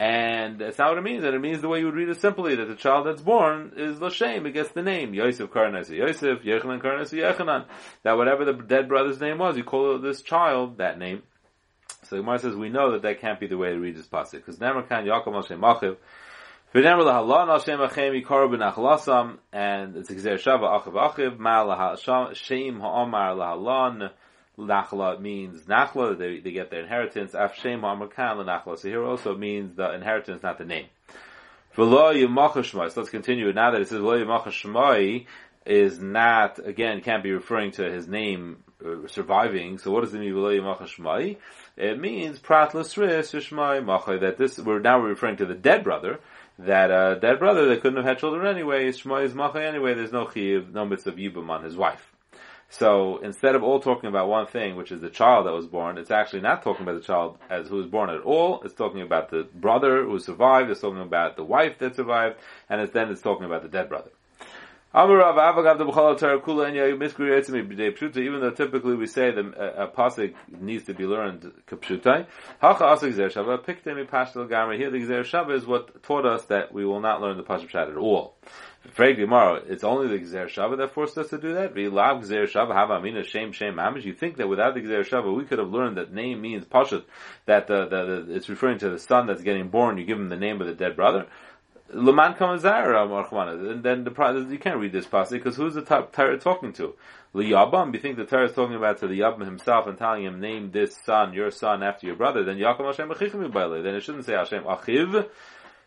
And 0.00 0.58
that's 0.58 0.78
not 0.78 0.88
what 0.88 0.98
it 0.98 1.04
means. 1.04 1.24
And 1.24 1.34
it 1.34 1.40
means 1.40 1.60
the 1.60 1.68
way 1.68 1.80
you 1.80 1.84
would 1.84 1.94
read 1.94 2.08
it 2.08 2.22
simply, 2.22 2.56
that 2.56 2.64
the 2.64 2.74
child 2.74 3.06
that's 3.06 3.20
born 3.20 3.74
is 3.76 3.98
Lashem, 3.98 4.46
it 4.46 4.52
gets 4.52 4.70
the 4.70 4.80
name. 4.80 5.12
Yosef 5.12 5.50
Karnas 5.50 5.90
Yosef, 5.90 6.42
Yechanan 6.42 6.80
Karnas 6.80 7.12
Yechanan. 7.12 7.66
That 8.02 8.16
whatever 8.16 8.46
the 8.46 8.54
dead 8.54 8.88
brother's 8.88 9.20
name 9.20 9.36
was, 9.36 9.58
you 9.58 9.62
call 9.62 9.98
this 9.98 10.22
child 10.22 10.78
that 10.78 10.98
name. 10.98 11.22
So 12.04 12.16
the 12.16 12.22
Gemara 12.22 12.38
says, 12.38 12.56
we 12.56 12.70
know 12.70 12.92
that 12.92 13.02
that 13.02 13.20
can't 13.20 13.38
be 13.38 13.46
the 13.46 13.58
way 13.58 13.72
to 13.72 13.78
read 13.78 13.94
this 13.94 14.06
pasuk. 14.06 14.32
Because 14.32 14.56
Nemerkan 14.56 15.04
Yaakov 15.04 15.26
Moshe 15.26 15.58
Machiv, 15.58 15.98
V'nemar 16.74 17.04
lahalon 17.04 17.48
Hashem 17.48 17.78
achem 17.80 18.24
yikar 18.24 18.48
b'nachlasam, 18.48 19.36
and 19.52 19.96
it's 19.96 20.10
Gzer 20.10 20.40
Shava 20.40 20.80
achiv 20.80 20.94
achiv, 20.94 21.38
ma 21.38 21.94
shem 22.32 22.80
ha'omar 22.80 23.34
lahalon, 23.36 24.10
Nachla 24.60 25.20
means 25.20 25.62
Nachla, 25.62 26.16
they, 26.16 26.40
they 26.40 26.52
get 26.52 26.70
their 26.70 26.80
inheritance. 26.80 27.32
Afshem 27.32 27.80
Amarkan 27.80 28.44
Nachla. 28.44 28.78
So 28.78 28.88
here 28.88 29.04
also 29.04 29.36
means 29.36 29.74
the 29.74 29.92
inheritance, 29.92 30.42
not 30.42 30.58
the 30.58 30.64
name. 30.64 30.86
V'lo 31.76 32.14
Yimachashmai. 32.14 32.90
So 32.90 33.00
let's 33.00 33.10
continue. 33.10 33.52
Now 33.52 33.70
that 33.72 33.80
it 33.80 33.88
says 33.88 34.00
V'lo 34.00 34.24
Yimachashmai 34.24 35.26
is 35.66 36.00
not, 36.00 36.58
again, 36.64 37.00
can't 37.00 37.22
be 37.22 37.32
referring 37.32 37.72
to 37.72 37.90
his 37.90 38.08
name 38.08 38.62
uh, 38.84 39.06
surviving. 39.06 39.78
So 39.78 39.90
what 39.90 40.02
does 40.04 40.14
it 40.14 40.18
mean 40.18 40.32
V'lo 40.32 40.58
Yimachashmai? 40.58 41.36
It 41.76 41.98
means 41.98 42.38
Prat 42.38 42.72
Lasris 42.72 43.30
Shmai 43.32 43.84
Machai. 43.84 44.20
That 44.20 44.36
this, 44.36 44.58
we're 44.58 44.80
now 44.80 44.98
referring 45.00 45.36
to 45.38 45.46
the 45.46 45.54
dead 45.54 45.84
brother. 45.84 46.20
That 46.58 46.90
uh, 46.90 47.14
dead 47.14 47.38
brother 47.38 47.66
that 47.68 47.80
couldn't 47.80 47.96
have 47.96 48.04
had 48.04 48.18
children 48.18 48.46
anyway, 48.46 48.90
Shmai 48.90 49.24
is 49.24 49.32
Machai 49.32 49.66
anyway, 49.66 49.94
there's 49.94 50.12
no 50.12 50.28
chiv, 50.28 50.74
no 50.74 50.84
mitzvah 50.84 51.12
Yibam 51.12 51.48
on 51.48 51.64
his 51.64 51.74
wife. 51.74 52.09
So 52.72 53.18
instead 53.18 53.56
of 53.56 53.64
all 53.64 53.80
talking 53.80 54.08
about 54.08 54.28
one 54.28 54.46
thing, 54.46 54.76
which 54.76 54.92
is 54.92 55.00
the 55.00 55.10
child 55.10 55.46
that 55.46 55.52
was 55.52 55.66
born, 55.66 55.98
it's 55.98 56.12
actually 56.12 56.42
not 56.42 56.62
talking 56.62 56.82
about 56.82 56.94
the 56.94 57.04
child 57.04 57.36
as 57.50 57.66
who 57.66 57.76
was 57.76 57.86
born 57.86 58.10
at 58.10 58.20
all. 58.20 58.62
It's 58.64 58.74
talking 58.74 59.02
about 59.02 59.30
the 59.30 59.48
brother 59.52 60.04
who 60.04 60.20
survived. 60.20 60.70
It's 60.70 60.80
talking 60.80 61.00
about 61.00 61.34
the 61.36 61.42
wife 61.42 61.78
that 61.80 61.96
survived, 61.96 62.36
and 62.68 62.80
it's, 62.80 62.92
then 62.92 63.10
it's 63.10 63.22
talking 63.22 63.44
about 63.44 63.62
the 63.62 63.68
dead 63.68 63.88
brother. 63.88 64.10
Even 64.92 65.20
though 68.40 68.50
typically 68.50 68.94
we 68.96 69.06
say 69.06 69.30
that 69.30 69.54
a, 69.56 69.84
a 69.84 69.88
pasuk 69.88 70.34
needs 70.60 70.84
to 70.84 70.94
be 70.94 71.06
learned 71.06 71.52
kapshutai, 71.68 72.26
here 74.76 74.90
the 74.90 74.98
gzer 74.98 75.54
is 75.54 75.66
what 75.66 76.02
taught 76.02 76.26
us 76.26 76.44
that 76.46 76.72
we 76.72 76.84
will 76.84 77.00
not 77.00 77.20
learn 77.20 77.36
the 77.36 77.44
pasuk 77.44 77.72
at 77.74 77.96
all. 77.96 78.34
Frag 78.88 79.16
tomorrow, 79.16 79.62
it's 79.66 79.84
only 79.84 80.08
the 80.08 80.24
Gzer 80.24 80.46
Shava 80.46 80.78
that 80.78 80.94
forced 80.94 81.18
us 81.18 81.28
to 81.28 81.38
do 81.38 81.52
that. 81.52 81.74
V'lav 81.74 82.22
Gzer 82.22 82.50
Shava 82.50 82.74
have 82.74 82.90
amina 82.90 83.22
shame 83.22 83.52
shame 83.52 83.74
mamish. 83.74 84.04
You 84.04 84.14
think 84.14 84.38
that 84.38 84.48
without 84.48 84.74
the 84.74 84.80
Gzer 84.80 85.06
Shava 85.06 85.36
we 85.36 85.44
could 85.44 85.58
have 85.58 85.70
learned 85.70 85.98
that 85.98 86.14
name 86.14 86.40
means 86.40 86.64
pashut, 86.64 87.04
that 87.44 87.66
the, 87.66 87.86
the, 87.86 88.24
the, 88.26 88.34
it's 88.34 88.48
referring 88.48 88.78
to 88.78 88.88
the 88.88 88.98
son 88.98 89.26
that's 89.26 89.42
getting 89.42 89.68
born. 89.68 89.98
You 89.98 90.06
give 90.06 90.18
him 90.18 90.30
the 90.30 90.36
name 90.36 90.62
of 90.62 90.66
the 90.66 90.72
dead 90.72 90.96
brother. 90.96 91.26
Kamazara 91.92 93.70
and 93.70 93.82
then 93.82 94.04
the 94.04 94.46
you 94.50 94.58
can't 94.58 94.78
read 94.78 94.92
this 94.92 95.06
passage 95.06 95.42
because 95.42 95.56
who's 95.56 95.74
the 95.74 95.82
Torah 95.82 96.38
talking 96.38 96.72
to? 96.74 96.94
Liyabam, 97.34 97.92
you 97.92 98.00
think 98.00 98.16
the 98.16 98.24
Torah 98.24 98.46
is 98.46 98.52
talking 98.52 98.76
about 98.76 98.98
to 99.00 99.08
the 99.08 99.20
Yabam 99.20 99.44
himself 99.44 99.86
and 99.86 99.98
telling 99.98 100.24
him, 100.24 100.40
name 100.40 100.70
this 100.70 100.96
son, 101.04 101.32
your 101.32 101.50
son 101.50 101.82
after 101.82 102.06
your 102.06 102.16
brother, 102.16 102.44
then 102.44 102.56
Yaakov 102.56 102.86
Hashem 102.86 103.82
Then 103.82 103.94
it 103.94 104.02
shouldn't 104.02 104.24
say 104.24 104.34
Hashem 104.34 104.64
Achiv, 104.64 105.28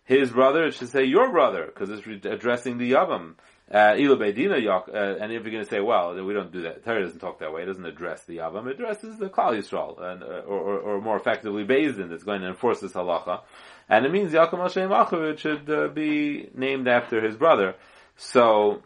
his 0.05 0.31
brother, 0.31 0.65
it 0.65 0.74
should 0.74 0.89
say 0.89 1.05
your 1.05 1.31
brother, 1.31 1.65
because 1.65 1.89
it's 1.89 2.25
addressing 2.25 2.77
the 2.77 2.91
Yavam. 2.91 3.36
Uh, 3.72 3.77
uh, 3.77 3.95
and 3.95 5.31
if 5.31 5.43
you're 5.43 5.51
going 5.51 5.63
to 5.63 5.69
say, 5.69 5.79
well, 5.79 6.13
we 6.24 6.33
don't 6.33 6.51
do 6.51 6.63
that, 6.63 6.83
Torah 6.83 7.01
doesn't 7.01 7.19
talk 7.19 7.39
that 7.39 7.53
way, 7.53 7.63
it 7.63 7.65
doesn't 7.65 7.86
address 7.86 8.24
the 8.25 8.38
Yavam, 8.38 8.67
it 8.67 8.74
addresses 8.74 9.17
the 9.17 9.29
Klal 9.29 9.57
Yisrael, 9.57 10.00
and, 10.01 10.22
uh, 10.22 10.41
or, 10.45 10.60
or, 10.60 10.79
or, 10.79 11.01
more 11.01 11.15
effectively 11.15 11.63
Bezdin 11.63 12.10
that's 12.10 12.24
going 12.24 12.41
to 12.41 12.50
enforce 12.50 12.81
this 12.81 12.91
halacha. 12.91 13.41
And 13.89 14.05
it 14.05 14.12
means 14.12 14.33
Yaakov 14.33 14.62
Hashem 14.62 14.89
Achavit 14.89 15.39
should 15.39 15.69
uh, 15.69 15.88
be 15.88 16.50
named 16.53 16.88
after 16.88 17.25
his 17.25 17.36
brother. 17.36 17.75
So, 18.17 18.83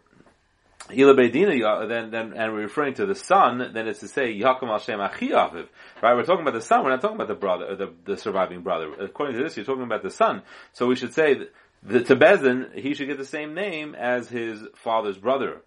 Ila 0.91 1.13
Beidina, 1.15 1.87
then, 1.87 2.11
then, 2.11 2.33
and 2.33 2.53
we're 2.53 2.61
referring 2.61 2.93
to 2.95 3.05
the 3.05 3.15
son, 3.15 3.71
then 3.73 3.87
it's 3.87 3.99
to 3.99 4.07
say, 4.07 4.33
Yakum 4.33 4.69
al 4.69 4.79
Shem 4.79 4.99
Achi 4.99 5.29
Aviv. 5.29 5.67
Right? 6.01 6.15
We're 6.15 6.23
talking 6.23 6.41
about 6.41 6.53
the 6.53 6.61
son, 6.61 6.83
we're 6.83 6.91
not 6.91 7.01
talking 7.01 7.17
about 7.17 7.27
the 7.27 7.35
brother, 7.35 7.75
the, 7.75 7.93
the 8.05 8.17
surviving 8.17 8.61
brother. 8.61 8.93
According 8.99 9.35
to 9.37 9.43
this, 9.43 9.57
you're 9.57 9.65
talking 9.65 9.83
about 9.83 10.03
the 10.03 10.09
son. 10.09 10.43
So 10.73 10.87
we 10.87 10.95
should 10.95 11.13
say, 11.13 11.33
that 11.33 11.53
the, 11.83 12.03
to 12.03 12.15
Bezin, 12.15 12.77
he 12.77 12.93
should 12.93 13.07
get 13.07 13.17
the 13.17 13.25
same 13.25 13.53
name 13.53 13.95
as 13.95 14.29
his 14.29 14.61
father's 14.75 15.17
brother. 15.17 15.61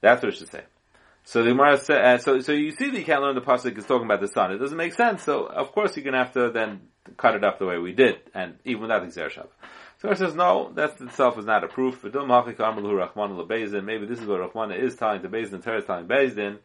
That's 0.00 0.22
what 0.22 0.32
it 0.32 0.36
should 0.36 0.50
say. 0.50 0.62
So 1.24 1.44
the 1.44 1.50
Gemara 1.50 1.78
said, 1.78 2.04
uh, 2.04 2.18
so, 2.18 2.40
so 2.40 2.52
you 2.52 2.72
see 2.72 2.90
that 2.90 2.98
you 2.98 3.04
can't 3.04 3.22
learn 3.22 3.36
the 3.36 3.42
pasuk 3.42 3.78
is 3.78 3.84
talking 3.84 4.06
about 4.06 4.20
the 4.20 4.28
son. 4.28 4.52
It 4.52 4.58
doesn't 4.58 4.76
make 4.76 4.94
sense. 4.94 5.22
So 5.22 5.44
of 5.44 5.70
course 5.72 5.96
you're 5.96 6.10
to 6.10 6.18
have 6.18 6.32
to 6.32 6.50
then 6.50 6.80
cut 7.16 7.36
it 7.36 7.44
up 7.44 7.58
the 7.58 7.66
way 7.66 7.78
we 7.78 7.92
did, 7.92 8.16
and 8.34 8.54
even 8.64 8.82
without 8.82 9.02
the 9.02 9.08
Xer 9.08 9.46
so 10.02 10.08
he 10.08 10.16
says, 10.16 10.34
no, 10.34 10.72
that 10.74 11.00
itself 11.00 11.38
is 11.38 11.46
not 11.46 11.62
a 11.62 11.68
proof. 11.68 12.02
Maybe 12.02 12.12
this 12.12 12.18
is 14.18 14.26
what 14.26 14.40
Rahman 14.40 14.72
is 14.72 14.96
telling 14.96 15.22
to 15.22 15.28
Bezdin, 15.28 15.62
Torah 15.62 15.78
is 15.78 15.84
telling 15.84 16.08
Bezdin. 16.08 16.58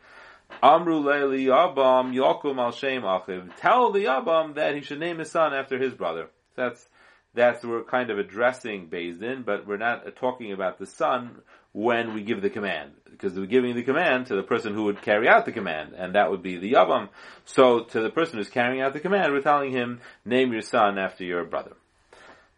Amru 0.63 1.03
leili 1.03 1.46
Yabam 1.46 2.15
Yakum 2.15 2.58
al 2.58 2.72
Shem 2.72 3.03
Achiv. 3.03 3.56
Tell 3.58 3.91
the 3.91 4.06
Yabam 4.06 4.56
that 4.56 4.74
he 4.74 4.82
should 4.82 5.00
name 5.00 5.20
his 5.20 5.29
son 5.29 5.53
after 5.53 5.77
his 5.77 5.94
brother. 5.94 6.29
That's 6.56 6.89
that's 7.36 7.63
we're 7.63 7.84
kind 7.84 8.10
of 8.10 8.17
addressing 8.17 8.89
Bezdin, 8.89 9.46
but 9.46 9.67
we're 9.67 9.77
not 9.77 10.15
talking 10.15 10.51
about 10.51 10.79
the 10.79 10.88
son 10.88 11.44
when 11.74 12.15
we 12.15 12.24
give 12.24 12.41
the 12.41 12.50
command, 12.50 12.94
because 13.12 13.34
we're 13.34 13.46
giving 13.46 13.75
the 13.75 13.84
command 13.84 14.25
to 14.25 14.36
the 14.36 14.41
person 14.41 14.74
who 14.74 14.86
would 14.86 15.03
carry 15.03 15.29
out 15.29 15.46
the 15.46 15.51
command, 15.51 15.94
and 15.94 16.15
that 16.15 16.32
would 16.32 16.41
be 16.41 16.58
the 16.58 16.74
Yavam. 16.74 17.10
So 17.46 17.84
to 17.84 18.01
the 18.01 18.10
person 18.10 18.39
who's 18.39 18.50
carrying 18.50 18.82
out 18.82 18.94
the 18.94 19.00
command, 19.00 19.32
we're 19.32 19.41
telling 19.41 19.72
him, 19.72 20.01
name 20.25 20.51
your 20.51 20.63
son 20.63 20.98
after 20.98 21.24
your 21.24 21.46
brother. 21.46 21.74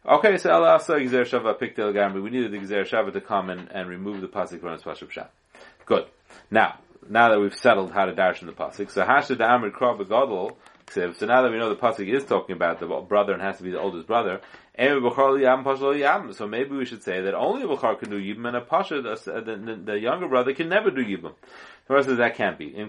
Okay, 0.08 0.38
so 0.38 0.50
Allah 0.50 0.76
Asa 0.76 0.94
Gzer 0.94 1.26
Shava 1.26 1.60
Piktel 1.60 1.94
Gamri. 1.94 2.24
We 2.24 2.30
needed 2.30 2.54
the 2.54 2.60
Gzer 2.60 2.88
Shava 2.88 3.12
to 3.12 3.20
come 3.20 3.50
and, 3.50 3.70
and 3.70 3.90
remove 3.90 4.22
the 4.22 4.30
pasuk 4.30 4.62
from 4.62 4.74
its 4.74 4.84
Pashab 4.84 5.12
Shah. 5.12 5.28
Good. 5.86 6.06
Now, 6.50 6.80
now 7.10 7.30
that 7.30 7.40
we've 7.40 7.54
settled 7.54 7.92
how 7.92 8.06
to 8.06 8.16
dash 8.16 8.40
in 8.42 8.48
the 8.48 8.54
pasuk, 8.54 8.92
so 8.92 9.04
Hashad 9.04 9.42
Amr 9.42 9.72
Krav 9.72 10.00
Gadol. 10.00 10.58
So 10.92 11.26
now 11.28 11.44
that 11.44 11.52
we 11.52 11.60
know 11.60 11.70
the 11.70 11.76
pasuk 11.76 12.08
is 12.08 12.24
talking 12.24 12.56
about 12.56 12.80
the 12.80 12.88
brother 12.88 13.34
and 13.34 13.42
has 13.42 13.58
to 13.58 13.64
be 13.64 13.72
the 13.72 13.80
oldest 13.80 14.08
brother, 14.08 14.42
so 14.80 16.48
maybe 16.48 16.76
we 16.76 16.86
should 16.86 17.04
say 17.04 17.22
that 17.22 17.34
only 17.36 17.64
a 17.64 17.68
Bukhar 17.68 18.00
can 18.00 18.10
do 18.10 18.18
Yibam 18.18 18.48
and 18.48 18.58
a 18.58 18.62
Pasha, 18.62 19.02
the, 19.02 19.16
the, 19.42 19.82
the, 19.84 20.00
younger 20.00 20.30
brother, 20.30 20.54
can 20.54 20.70
never 20.70 20.90
do 20.90 21.04
Yibam. 21.04 21.34
Says 21.90 22.18
that 22.18 22.36
can't 22.36 22.56
be. 22.60 22.70
The 22.72 22.86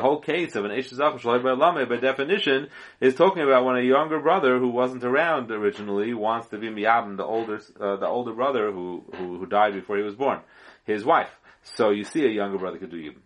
whole 0.00 0.20
case 0.20 0.54
of 0.54 0.64
an 0.64 0.70
Eshazach 0.70 1.88
by 1.88 1.96
definition 1.96 2.68
is 3.00 3.16
talking 3.16 3.42
about 3.42 3.64
when 3.64 3.76
a 3.76 3.80
younger 3.80 4.20
brother 4.20 4.60
who 4.60 4.68
wasn't 4.68 5.02
around 5.02 5.50
originally 5.50 6.14
wants 6.14 6.46
to 6.50 6.58
be 6.58 6.68
Miyabim, 6.68 7.16
the 7.16 7.24
older, 7.24 7.60
uh, 7.80 7.96
the 7.96 8.06
older 8.06 8.32
brother 8.32 8.70
who, 8.70 9.02
who, 9.16 9.38
who 9.38 9.46
died 9.46 9.74
before 9.74 9.96
he 9.96 10.04
was 10.04 10.14
born, 10.14 10.38
his 10.84 11.04
wife. 11.04 11.30
So 11.64 11.90
you 11.90 12.04
see 12.04 12.24
a 12.24 12.30
younger 12.30 12.58
brother 12.58 12.78
could 12.78 12.92
do 12.92 13.02
Yibam. 13.02 13.22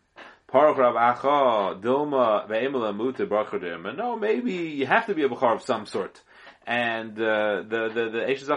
No, 3.96 4.16
maybe 4.16 4.52
you 4.52 4.86
have 4.86 5.04
to 5.06 5.14
be 5.14 5.22
a 5.24 5.28
Bukhar 5.28 5.54
of 5.54 5.62
some 5.62 5.84
sort. 5.84 6.22
And 6.68 7.18
uh, 7.18 7.62
the 7.66 7.88
the 7.88 8.10
the 8.10 8.18
Eishes 8.28 8.42
is 8.42 8.48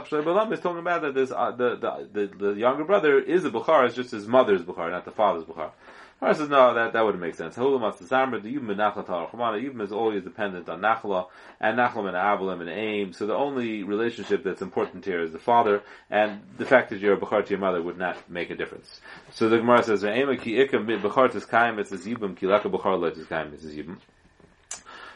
talking 0.59 0.79
about 0.79 1.01
that 1.01 1.13
this 1.13 1.31
uh, 1.31 1.51
the, 1.51 1.77
the 1.77 2.09
the 2.11 2.27
the 2.45 2.51
younger 2.59 2.83
brother 2.83 3.17
is 3.17 3.45
a 3.45 3.49
Bukhar, 3.49 3.85
it's 3.85 3.95
just 3.95 4.11
his 4.11 4.27
mother's 4.27 4.63
Bukhar, 4.63 4.91
not 4.91 5.05
the 5.05 5.11
father's 5.11 5.45
Bukhar. 5.45 5.71
Gemara 6.19 6.35
says, 6.35 6.49
no, 6.49 6.73
that, 6.73 6.91
that 6.93 7.03
wouldn't 7.03 7.23
make 7.23 7.35
sense. 7.35 7.55
The 7.55 7.61
Yibum 7.63 9.81
is 9.81 9.91
always 9.93 10.23
dependent 10.23 10.67
on 10.67 10.81
Nachla, 10.81 11.27
and 11.59 11.79
Nachla 11.79 12.09
and 12.09 12.17
Avalim 12.17 12.59
and 12.59 12.69
Aim, 12.69 13.13
so 13.13 13.25
the 13.25 13.33
only 13.33 13.83
relationship 13.83 14.43
that's 14.43 14.61
important 14.61 15.05
here 15.05 15.21
is 15.21 15.31
the 15.31 15.39
father, 15.39 15.81
and 16.11 16.41
the 16.57 16.65
fact 16.65 16.89
that 16.89 16.99
you're 16.99 17.13
a 17.13 17.17
Bechar 17.17 17.45
to 17.45 17.49
your 17.49 17.59
mother 17.59 17.81
would 17.81 17.97
not 17.97 18.29
make 18.29 18.49
a 18.51 18.55
difference. 18.55 18.99
So 19.31 19.47
the 19.47 19.57
Gemara 19.57 19.83
says, 19.83 20.01
ki 20.01 20.07
ikam 20.07 21.01
Bechar 21.01 21.31
Tiskayim, 21.31 21.79
it 21.79 21.87
says 21.87 22.05
Yibum, 22.05 22.37
ki 22.37 22.45
laka 22.45 22.69
Bechar 22.69 22.99
le 22.99 23.11
Tiskayim, 23.11 23.53
it 23.53 23.61
says 23.61 23.73
Yibum. 23.73 23.97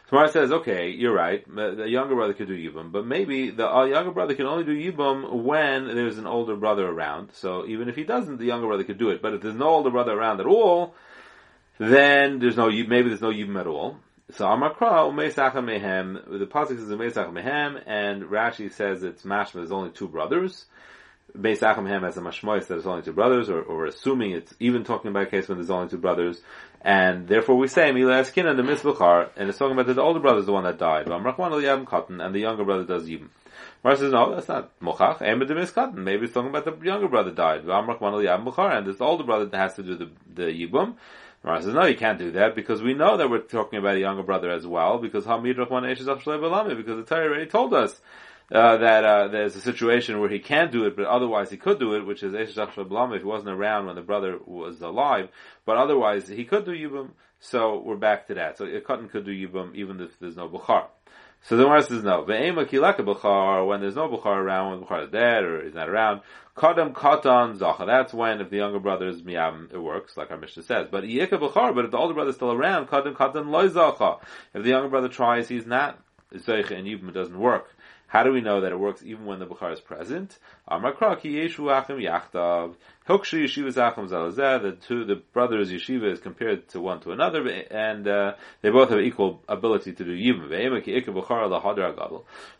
Gemara 0.09 0.29
says, 0.31 0.51
okay, 0.51 0.89
you're 0.89 1.13
right. 1.13 1.43
The 1.47 1.87
younger 1.87 2.13
brother 2.13 2.33
could 2.33 2.47
do 2.47 2.55
Yibum, 2.55 2.91
but 2.91 3.07
maybe 3.07 3.49
the 3.49 3.67
uh, 3.67 3.85
younger 3.85 4.11
brother 4.11 4.35
can 4.35 4.45
only 4.45 4.63
do 4.63 4.75
Yibum 4.75 5.43
when 5.43 5.87
there's 5.87 6.19
an 6.19 6.27
older 6.27 6.55
brother 6.55 6.87
around. 6.87 7.29
So 7.33 7.65
even 7.65 7.89
if 7.89 7.95
he 7.95 8.03
doesn't, 8.03 8.37
the 8.37 8.45
younger 8.45 8.67
brother 8.67 8.83
could 8.83 8.99
do 8.99 9.09
it. 9.09 9.21
But 9.21 9.33
if 9.33 9.41
there's 9.41 9.55
no 9.55 9.69
older 9.69 9.89
brother 9.89 10.11
around 10.11 10.41
at 10.41 10.45
all, 10.45 10.93
then 11.79 12.37
there's 12.37 12.55
no 12.55 12.69
maybe 12.69 13.09
there's 13.09 13.21
no 13.21 13.31
Yibum 13.31 13.59
at 13.59 13.65
all. 13.65 13.97
So 14.31 14.45
Amakra 14.45 15.11
Umeisacha 15.11 15.55
Mehem, 15.55 16.39
the 16.39 16.45
pasuk 16.45 16.77
says 16.77 16.89
Umeisacha 16.89 17.31
Mehem, 17.31 17.81
and 17.85 18.23
Rashi 18.23 18.71
says 18.71 19.03
it's 19.03 19.23
Mashma. 19.23 19.53
There's 19.53 19.71
only 19.71 19.89
two 19.89 20.07
brothers. 20.07 20.65
Beis 21.35 21.59
Acham 21.59 21.87
has 22.03 22.17
a 22.17 22.21
mashmois 22.21 22.67
that 22.67 22.77
it's 22.77 22.85
only 22.85 23.03
two 23.03 23.13
brothers, 23.13 23.49
or, 23.49 23.61
or 23.61 23.85
assuming 23.85 24.31
it's 24.31 24.53
even 24.59 24.83
talking 24.83 25.11
about 25.11 25.23
a 25.23 25.25
case 25.27 25.47
when 25.47 25.57
there's 25.57 25.69
only 25.69 25.89
two 25.89 25.97
brothers, 25.97 26.41
and 26.81 27.27
therefore 27.27 27.57
we 27.57 27.67
say 27.67 27.91
Mila 27.91 28.21
Eskin 28.21 28.45
and 28.49 28.57
the 28.57 28.63
Misbachar, 28.63 29.29
and 29.35 29.49
it's 29.49 29.57
talking 29.57 29.73
about 29.73 29.87
that 29.87 29.95
the 29.95 30.01
older 30.01 30.19
brother 30.19 30.39
is 30.39 30.45
the 30.45 30.53
one 30.53 30.63
that 30.63 30.77
died, 30.77 31.07
and 31.07 32.35
the 32.35 32.39
younger 32.39 32.63
brother 32.63 32.83
does 32.83 33.07
Yibam. 33.07 33.29
Mara 33.83 33.97
says, 33.97 34.11
no, 34.11 34.33
that's 34.33 34.47
not 34.47 34.79
Mochach, 34.79 35.19
Emid 35.19 35.93
Maybe 35.95 36.23
it's 36.25 36.33
talking 36.33 36.49
about 36.49 36.65
the 36.65 36.75
younger 36.83 37.07
brother 37.07 37.31
died, 37.31 37.65
and 37.65 38.87
this 38.87 38.99
older 38.99 39.23
brother 39.23 39.45
that 39.45 39.57
has 39.57 39.75
to 39.75 39.83
do 39.83 39.95
the, 39.95 40.09
the 40.33 40.43
Yibam. 40.43 40.95
Mara 41.43 41.61
says, 41.61 41.73
no, 41.75 41.85
you 41.85 41.95
can't 41.95 42.17
do 42.17 42.31
that, 42.31 42.55
because 42.55 42.81
we 42.81 42.95
know 42.95 43.17
that 43.17 43.29
we're 43.29 43.39
talking 43.39 43.77
about 43.77 43.95
a 43.95 43.99
younger 43.99 44.23
brother 44.23 44.49
as 44.49 44.65
well, 44.65 44.97
because 44.97 45.25
Hamid 45.25 45.57
Rachman 45.57 45.87
because 46.75 46.97
the 46.97 47.03
Torah 47.03 47.27
already 47.27 47.45
told 47.45 47.73
us 47.75 48.01
uh, 48.51 48.77
that 48.77 49.03
uh, 49.03 49.27
there's 49.29 49.55
a 49.55 49.61
situation 49.61 50.19
where 50.19 50.29
he 50.29 50.39
can't 50.39 50.71
do 50.71 50.85
it, 50.85 50.95
but 50.95 51.05
otherwise 51.05 51.49
he 51.49 51.57
could 51.57 51.79
do 51.79 51.95
it, 51.95 52.05
which 52.05 52.23
is 52.23 52.33
if 52.33 52.49
he 52.53 53.23
wasn't 53.23 53.49
around 53.49 53.87
when 53.87 53.95
the 53.95 54.01
brother 54.01 54.37
was 54.45 54.81
alive, 54.81 55.29
but 55.65 55.77
otherwise 55.77 56.27
he 56.27 56.45
could 56.45 56.65
do 56.65 56.71
Yibam, 56.71 57.09
so 57.39 57.81
we're 57.83 57.95
back 57.95 58.27
to 58.27 58.35
that. 58.35 58.57
So 58.57 58.65
a 58.65 58.81
cotton 58.81 59.09
could 59.09 59.25
do 59.25 59.31
Yibam 59.31 59.75
even 59.75 59.99
if 59.99 60.19
there's 60.19 60.35
no 60.35 60.47
Bukhar. 60.47 60.85
So 61.47 61.57
the 61.57 61.63
Gemara 61.63 61.83
says 61.83 62.03
no. 62.03 62.23
Ve'ema 62.23 62.65
kilaka 62.65 63.01
Bukhar, 63.01 63.67
when 63.67 63.79
there's 63.79 63.95
no 63.95 64.07
Bukhar 64.09 64.37
around, 64.37 64.71
when 64.71 64.87
Bukhar 64.87 65.03
is 65.05 65.11
dead 65.11 65.43
or 65.43 65.61
is 65.61 65.75
not 65.75 65.89
around, 65.89 66.21
Kadam 66.55 66.93
Katan 66.93 67.57
Zacha. 67.57 67.85
That's 67.85 68.13
when 68.13 68.41
if 68.41 68.49
the 68.49 68.57
younger 68.57 68.79
brother 68.79 69.07
is 69.07 69.21
Miyam, 69.21 69.71
it 69.71 69.77
works, 69.77 70.17
like 70.17 70.31
our 70.31 70.37
Mishnah 70.37 70.63
says. 70.63 70.87
But 70.89 71.03
Yika 71.03 71.31
Bukhar, 71.31 71.75
but 71.75 71.85
if 71.85 71.91
the 71.91 71.97
older 71.97 72.13
brother 72.13 72.29
is 72.29 72.35
still 72.35 72.51
around, 72.51 72.87
Kadam 72.87 73.13
Katan 73.13 73.49
Loy 73.49 73.69
Zacha. 73.69 74.19
If 74.53 74.63
the 74.63 74.69
younger 74.69 74.89
brother 74.89 75.09
tries, 75.09 75.47
he's 75.47 75.67
not 75.67 75.99
Zeicha 76.33 76.71
and 76.71 76.87
Yibam, 76.87 77.13
doesn't 77.13 77.37
work. 77.37 77.74
How 78.15 78.23
do 78.23 78.31
we 78.31 78.39
know 78.39 78.61
that 78.61 78.71
it 78.71 78.79
works 78.79 79.03
even 79.03 79.25
when 79.25 79.39
the 79.39 79.45
Bukhar 79.45 79.73
is 79.73 79.81
present? 79.81 80.39
The 80.69 80.77
two, 84.87 85.03
the 85.03 85.21
brothers 85.33 85.69
yeshiva 85.69 86.13
is 86.13 86.21
compared 86.21 86.69
to 86.69 86.79
one 86.79 87.01
to 87.01 87.11
another, 87.11 87.45
and 87.45 88.07
uh, 88.07 88.35
they 88.61 88.69
both 88.69 88.91
have 88.91 89.01
equal 89.01 89.43
ability 89.49 89.91
to 89.91 90.05
do 90.05 90.15
yibum. 90.15 90.49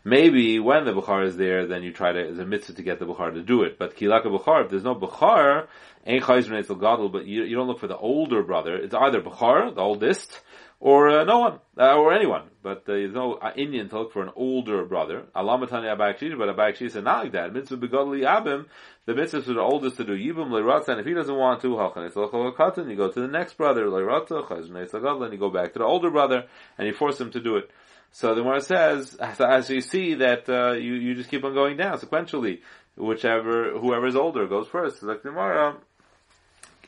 Maybe 0.04 0.58
when 0.58 0.84
the 0.84 0.92
Bukhar 0.92 1.24
is 1.24 1.38
there, 1.38 1.66
then 1.66 1.82
you 1.82 1.92
try 1.94 2.12
to, 2.12 2.28
as 2.28 2.38
a 2.38 2.44
mitzvah 2.44 2.74
to 2.74 2.82
get 2.82 2.98
the 2.98 3.06
Bukhar 3.06 3.32
to 3.32 3.42
do 3.42 3.62
it. 3.62 3.78
But 3.78 3.96
kilaka 3.96 4.26
Bukhar, 4.26 4.66
if 4.66 4.70
there's 4.70 4.84
no 4.84 4.94
Bukhar, 4.94 5.68
ain't 6.04 6.22
gadol, 6.22 7.08
but 7.08 7.24
you, 7.24 7.44
you 7.44 7.56
don't 7.56 7.66
look 7.66 7.80
for 7.80 7.88
the 7.88 7.96
older 7.96 8.42
brother. 8.42 8.76
It's 8.76 8.94
either 8.94 9.22
Bukhar, 9.22 9.74
the 9.74 9.80
oldest, 9.80 10.38
or 10.78 11.08
uh, 11.08 11.24
no 11.24 11.38
one, 11.38 11.58
uh, 11.78 11.96
or 11.96 12.12
anyone. 12.12 12.42
But 12.62 12.78
uh, 12.78 12.92
there's 12.92 13.14
no 13.14 13.34
uh, 13.34 13.52
Indian 13.56 13.88
to 13.88 13.98
look 13.98 14.12
for 14.12 14.22
an 14.22 14.30
older 14.36 14.84
brother. 14.84 15.24
Alamatani 15.34 15.96
Abayakshir, 15.96 16.36
but 16.36 16.54
Abayakshir 16.54 16.90
said 16.90 17.04
not 17.04 17.24
like 17.24 17.32
that. 17.32 17.52
Mitzvah 17.52 17.76
begodli 17.76 18.26
abim, 18.26 18.66
the 19.06 19.14
mitzvah 19.14 19.42
for 19.42 19.54
the 19.54 19.60
oldest 19.60 19.96
to 19.96 20.04
do 20.04 20.12
yibum 20.12 20.50
leiratza, 20.50 20.88
and 20.88 21.00
if 21.00 21.06
he 21.06 21.14
doesn't 21.14 21.34
want 21.34 21.62
to, 21.62 21.68
halchan 21.68 22.90
you 22.90 22.96
go 22.96 23.10
to 23.10 23.20
the 23.20 23.28
next 23.28 23.56
brother 23.56 23.86
leiratza, 23.86 24.46
chazun 24.46 25.22
and 25.24 25.32
you 25.32 25.38
go 25.38 25.50
back 25.50 25.72
to 25.72 25.78
the 25.78 25.84
older 25.84 26.10
brother, 26.10 26.44
and 26.76 26.86
you 26.86 26.94
force 26.94 27.20
him 27.20 27.30
to 27.30 27.40
do 27.40 27.56
it. 27.56 27.70
So 28.12 28.34
the 28.34 28.42
Gemara 28.42 28.60
says, 28.60 29.16
as 29.16 29.68
you 29.70 29.80
see 29.80 30.14
that 30.14 30.48
uh, 30.48 30.72
you 30.72 30.94
you 30.94 31.14
just 31.14 31.30
keep 31.30 31.44
on 31.44 31.54
going 31.54 31.76
down 31.76 31.98
sequentially, 31.98 32.60
whichever 32.96 33.78
whoever 33.78 34.06
is 34.06 34.16
older 34.16 34.46
goes 34.46 34.68
first. 34.68 35.02
Like 35.02 35.22
the 35.22 35.30
Gemara. 35.30 35.76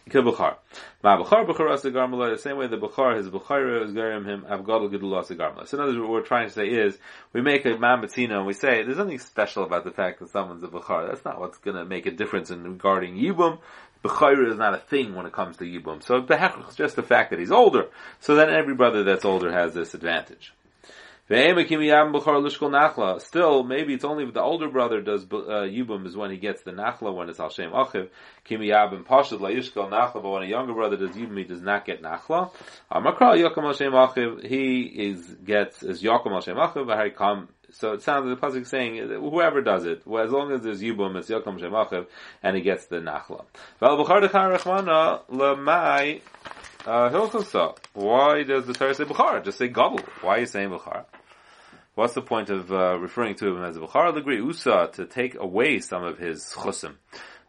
Bukhar. 0.08 0.56
Ma 1.02 1.16
Bukhar 1.16 1.46
Bukhar 1.46 1.72
as 1.72 1.82
the 1.82 2.38
same 2.38 2.56
way 2.56 2.66
the 2.66 2.76
Bukhar 2.76 3.16
his 3.16 3.28
Bukhara 3.28 3.84
is 3.84 3.92
garim 3.92 4.26
him 4.26 4.42
Avgadol 4.42 4.90
Gidul 4.90 5.18
as 5.20 5.28
So 5.68 5.76
in 5.76 5.82
other 5.82 5.92
words, 5.92 6.00
what 6.00 6.10
we're 6.10 6.22
trying 6.22 6.48
to 6.48 6.52
say 6.52 6.66
is 6.66 6.98
we 7.32 7.40
make 7.40 7.64
a 7.64 7.70
Mambatina 7.70 8.38
and 8.38 8.46
we 8.46 8.52
say 8.52 8.82
there's 8.82 8.98
nothing 8.98 9.18
special 9.18 9.64
about 9.64 9.84
the 9.84 9.90
fact 9.90 10.20
that 10.20 10.30
someone's 10.30 10.62
a 10.62 10.68
Bukhar. 10.68 11.08
That's 11.08 11.24
not 11.24 11.40
what's 11.40 11.58
to 11.58 11.84
make 11.84 12.06
a 12.06 12.10
difference 12.10 12.50
in 12.50 12.64
regarding 12.64 13.16
Yibum. 13.16 13.58
Bukhara 14.04 14.50
is 14.50 14.56
not 14.56 14.74
a 14.74 14.78
thing 14.78 15.14
when 15.14 15.26
it 15.26 15.32
comes 15.32 15.56
to 15.56 15.64
Yibum. 15.64 16.02
So 16.02 16.24
it's 16.28 16.76
just 16.76 16.96
the 16.96 17.02
fact 17.02 17.30
that 17.30 17.38
he's 17.38 17.50
older. 17.50 17.88
So 18.20 18.34
then 18.34 18.50
every 18.50 18.74
brother 18.74 19.04
that's 19.04 19.24
older 19.24 19.52
has 19.52 19.74
this 19.74 19.94
advantage. 19.94 20.52
Still, 21.28 21.54
maybe 23.62 23.92
it's 23.92 24.04
only 24.04 24.24
if 24.24 24.32
the 24.32 24.40
older 24.40 24.70
brother 24.70 25.02
does 25.02 25.24
uh, 25.24 25.26
Yibum 25.26 26.06
is 26.06 26.16
when 26.16 26.30
he 26.30 26.38
gets 26.38 26.62
the 26.62 26.70
Nachla, 26.70 27.14
when 27.14 27.28
it's 27.28 27.38
Al 27.38 27.50
Shem 27.50 27.70
Achiv. 27.70 28.08
Kimiyab 28.48 28.94
and 28.94 29.06
Pashad 29.06 29.38
La 29.38 29.50
Yishkal 29.50 29.90
Nachla, 29.90 30.22
but 30.22 30.30
when 30.30 30.44
a 30.44 30.46
younger 30.46 30.72
brother 30.72 30.96
does 30.96 31.10
Yibum, 31.10 31.36
he 31.36 31.44
does 31.44 31.60
not 31.60 31.84
get 31.84 32.02
Nachla. 32.02 32.50
Amakra 32.90 33.36
Yakum 33.36 33.62
Al 33.64 33.74
Shem 33.74 33.92
Achiv, 33.92 34.42
he 34.42 34.84
is, 34.84 35.22
gets, 35.44 35.82
is 35.82 36.02
Yakum 36.02 36.32
Al 36.32 36.40
Shem 36.40 36.56
Achiv, 36.56 37.46
So 37.72 37.92
it 37.92 38.00
sounds 38.00 38.24
like 38.24 38.40
the 38.40 38.46
pasuk 38.46 38.66
saying 38.66 38.96
whoever 38.96 39.60
does 39.60 39.84
it, 39.84 40.06
well, 40.06 40.24
as 40.24 40.30
long 40.30 40.50
as 40.52 40.62
there's 40.62 40.80
yibum, 40.80 41.14
it's 41.18 41.28
yokom 41.28 41.60
shemachiv, 41.60 42.06
and 42.42 42.56
he 42.56 42.62
gets 42.62 42.86
the 42.86 43.00
nachla. 43.00 43.44
Uh, 46.86 47.74
Why 47.92 48.44
does 48.44 48.64
the 48.66 48.72
Torah 48.72 48.94
say 48.94 49.04
Bukhar? 49.04 49.44
Just 49.44 49.58
say 49.58 49.68
Gobble. 49.68 50.00
Why 50.22 50.36
are 50.36 50.40
you 50.40 50.46
saying 50.46 50.70
Bukhar? 50.70 51.04
What's 51.98 52.14
the 52.14 52.22
point 52.22 52.48
of 52.48 52.70
uh, 52.70 52.96
referring 52.96 53.34
to 53.38 53.48
him 53.48 53.64
as 53.64 53.76
a 53.76 53.80
Bukhar? 53.80 54.16
Agree 54.16 54.36
Usa 54.36 54.88
to 54.92 55.04
take 55.04 55.34
away 55.34 55.80
some 55.80 56.04
of 56.04 56.16
his 56.16 56.44
chusim. 56.44 56.94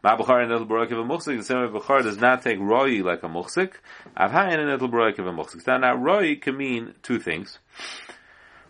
Ma 0.04 0.18
Bukhar 0.18 0.42
and 0.42 0.52
Itl 0.52 0.64
of 0.64 0.92
a 0.92 1.04
Muchsik, 1.04 1.38
the 1.38 1.44
same 1.44 1.60
way 1.60 1.68
Bukhar 1.68 2.02
does 2.02 2.18
not 2.18 2.42
take 2.42 2.58
Roi 2.58 3.04
like 3.04 3.22
a 3.22 3.28
Muchsik. 3.28 3.74
Avhayin 4.18 4.58
and 4.58 4.82
Itl 4.82 5.20
of 5.20 5.28
a 5.28 5.32
Muchsik. 5.32 5.68
Now, 5.68 5.78
now 5.78 5.94
Roi 5.94 6.36
can 6.38 6.58
mean 6.58 6.96
two 7.04 7.20
things. 7.20 7.60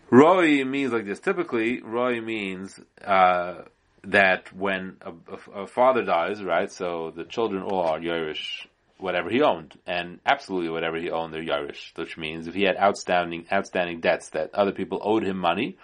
Roy 0.10 0.66
means 0.66 0.92
like 0.92 1.06
this. 1.06 1.22
Typically, 1.22 1.80
Roi 1.82 2.20
means, 2.20 2.78
uh, 3.02 3.62
that 4.04 4.52
when 4.52 4.98
a, 5.00 5.12
a, 5.12 5.62
a, 5.62 5.68
father 5.68 6.04
dies, 6.04 6.44
right, 6.44 6.70
so 6.70 7.14
the 7.16 7.24
children 7.24 7.64
all 7.64 7.84
are 7.84 8.00
Yerush 8.00 8.66
whatever 9.00 9.30
he 9.30 9.42
owned, 9.42 9.78
and 9.88 10.20
absolutely 10.26 10.70
whatever 10.70 10.98
he 10.98 11.10
owned, 11.10 11.34
they're 11.34 11.44
Yarish, 11.44 11.96
which 11.96 12.18
means 12.18 12.48
if 12.48 12.54
he 12.54 12.64
had 12.64 12.78
outstanding 12.78 13.46
outstanding 13.52 14.02
debts 14.02 14.30
that 14.30 14.54
other 14.54 14.72
people 14.72 15.00
owed 15.02 15.24
him 15.24 15.38
money, 15.38 15.78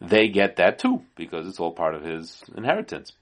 they 0.00 0.28
get 0.28 0.56
that 0.56 0.78
too 0.78 1.02
because 1.16 1.46
it's 1.46 1.60
all 1.60 1.72
part 1.72 1.94
of 1.94 2.02
his 2.02 2.42
inheritance. 2.56 3.12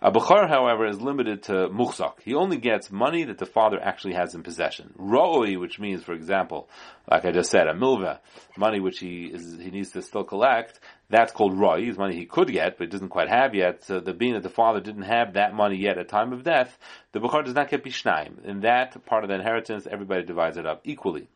A 0.00 0.10
Bukhar, 0.10 0.48
however, 0.48 0.86
is 0.86 1.00
limited 1.00 1.44
to 1.44 1.68
muhsak. 1.68 2.20
He 2.24 2.34
only 2.34 2.58
gets 2.58 2.90
money 2.90 3.24
that 3.24 3.38
the 3.38 3.46
father 3.46 3.78
actually 3.80 4.14
has 4.14 4.34
in 4.34 4.42
possession. 4.42 4.94
Ro'i, 4.98 5.58
which 5.58 5.78
means, 5.78 6.02
for 6.02 6.12
example, 6.12 6.68
like 7.10 7.24
I 7.24 7.32
just 7.32 7.50
said, 7.50 7.66
a 7.66 7.74
milva, 7.74 8.18
money 8.56 8.80
which 8.80 8.98
he 8.98 9.26
is, 9.26 9.58
he 9.60 9.70
needs 9.70 9.90
to 9.92 10.02
still 10.02 10.24
collect, 10.24 10.80
that's 11.10 11.32
called 11.32 11.58
Roy. 11.58 11.80
It's 11.80 11.98
money 11.98 12.14
he 12.14 12.26
could 12.26 12.52
get, 12.52 12.78
but 12.78 12.90
doesn't 12.90 13.08
quite 13.08 13.28
have 13.28 13.54
yet. 13.54 13.84
So 13.84 14.00
the 14.00 14.12
being 14.12 14.34
that 14.34 14.42
the 14.42 14.50
father 14.50 14.80
didn't 14.80 15.02
have 15.02 15.34
that 15.34 15.54
money 15.54 15.76
yet 15.76 15.98
at 15.98 16.08
time 16.08 16.32
of 16.32 16.44
death, 16.44 16.78
the 17.12 17.20
Bukhar 17.20 17.44
does 17.44 17.54
not 17.54 17.70
get 17.70 17.82
Bishnaim. 17.82 18.44
In 18.44 18.60
that 18.60 19.04
part 19.06 19.24
of 19.24 19.28
the 19.28 19.36
inheritance, 19.36 19.86
everybody 19.90 20.24
divides 20.24 20.56
it 20.58 20.66
up 20.66 20.82
equally. 20.84 21.28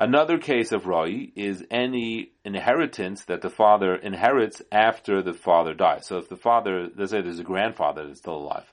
Another 0.00 0.38
case 0.38 0.70
of 0.70 0.86
Rai 0.86 1.32
is 1.34 1.64
any 1.72 2.30
inheritance 2.44 3.24
that 3.24 3.40
the 3.40 3.50
father 3.50 3.96
inherits 3.96 4.62
after 4.70 5.22
the 5.22 5.34
father 5.34 5.74
dies. 5.74 6.06
So 6.06 6.18
if 6.18 6.28
the 6.28 6.36
father, 6.36 6.88
let's 6.96 7.10
say 7.10 7.20
there's 7.20 7.40
a 7.40 7.44
grandfather 7.44 8.06
that's 8.06 8.20
still 8.20 8.36
alive. 8.36 8.72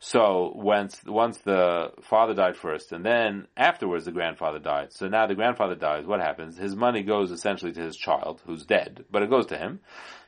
So 0.00 0.52
once, 0.54 1.00
once 1.06 1.38
the 1.38 1.92
father 2.02 2.34
died 2.34 2.58
first 2.58 2.92
and 2.92 3.02
then 3.02 3.46
afterwards 3.56 4.04
the 4.04 4.12
grandfather 4.12 4.58
died. 4.58 4.92
So 4.92 5.08
now 5.08 5.26
the 5.26 5.34
grandfather 5.34 5.76
dies, 5.76 6.04
what 6.04 6.20
happens? 6.20 6.58
His 6.58 6.76
money 6.76 7.02
goes 7.02 7.30
essentially 7.30 7.72
to 7.72 7.80
his 7.80 7.96
child 7.96 8.42
who's 8.44 8.66
dead, 8.66 9.06
but 9.10 9.22
it 9.22 9.30
goes 9.30 9.46
to 9.46 9.56
him 9.56 9.80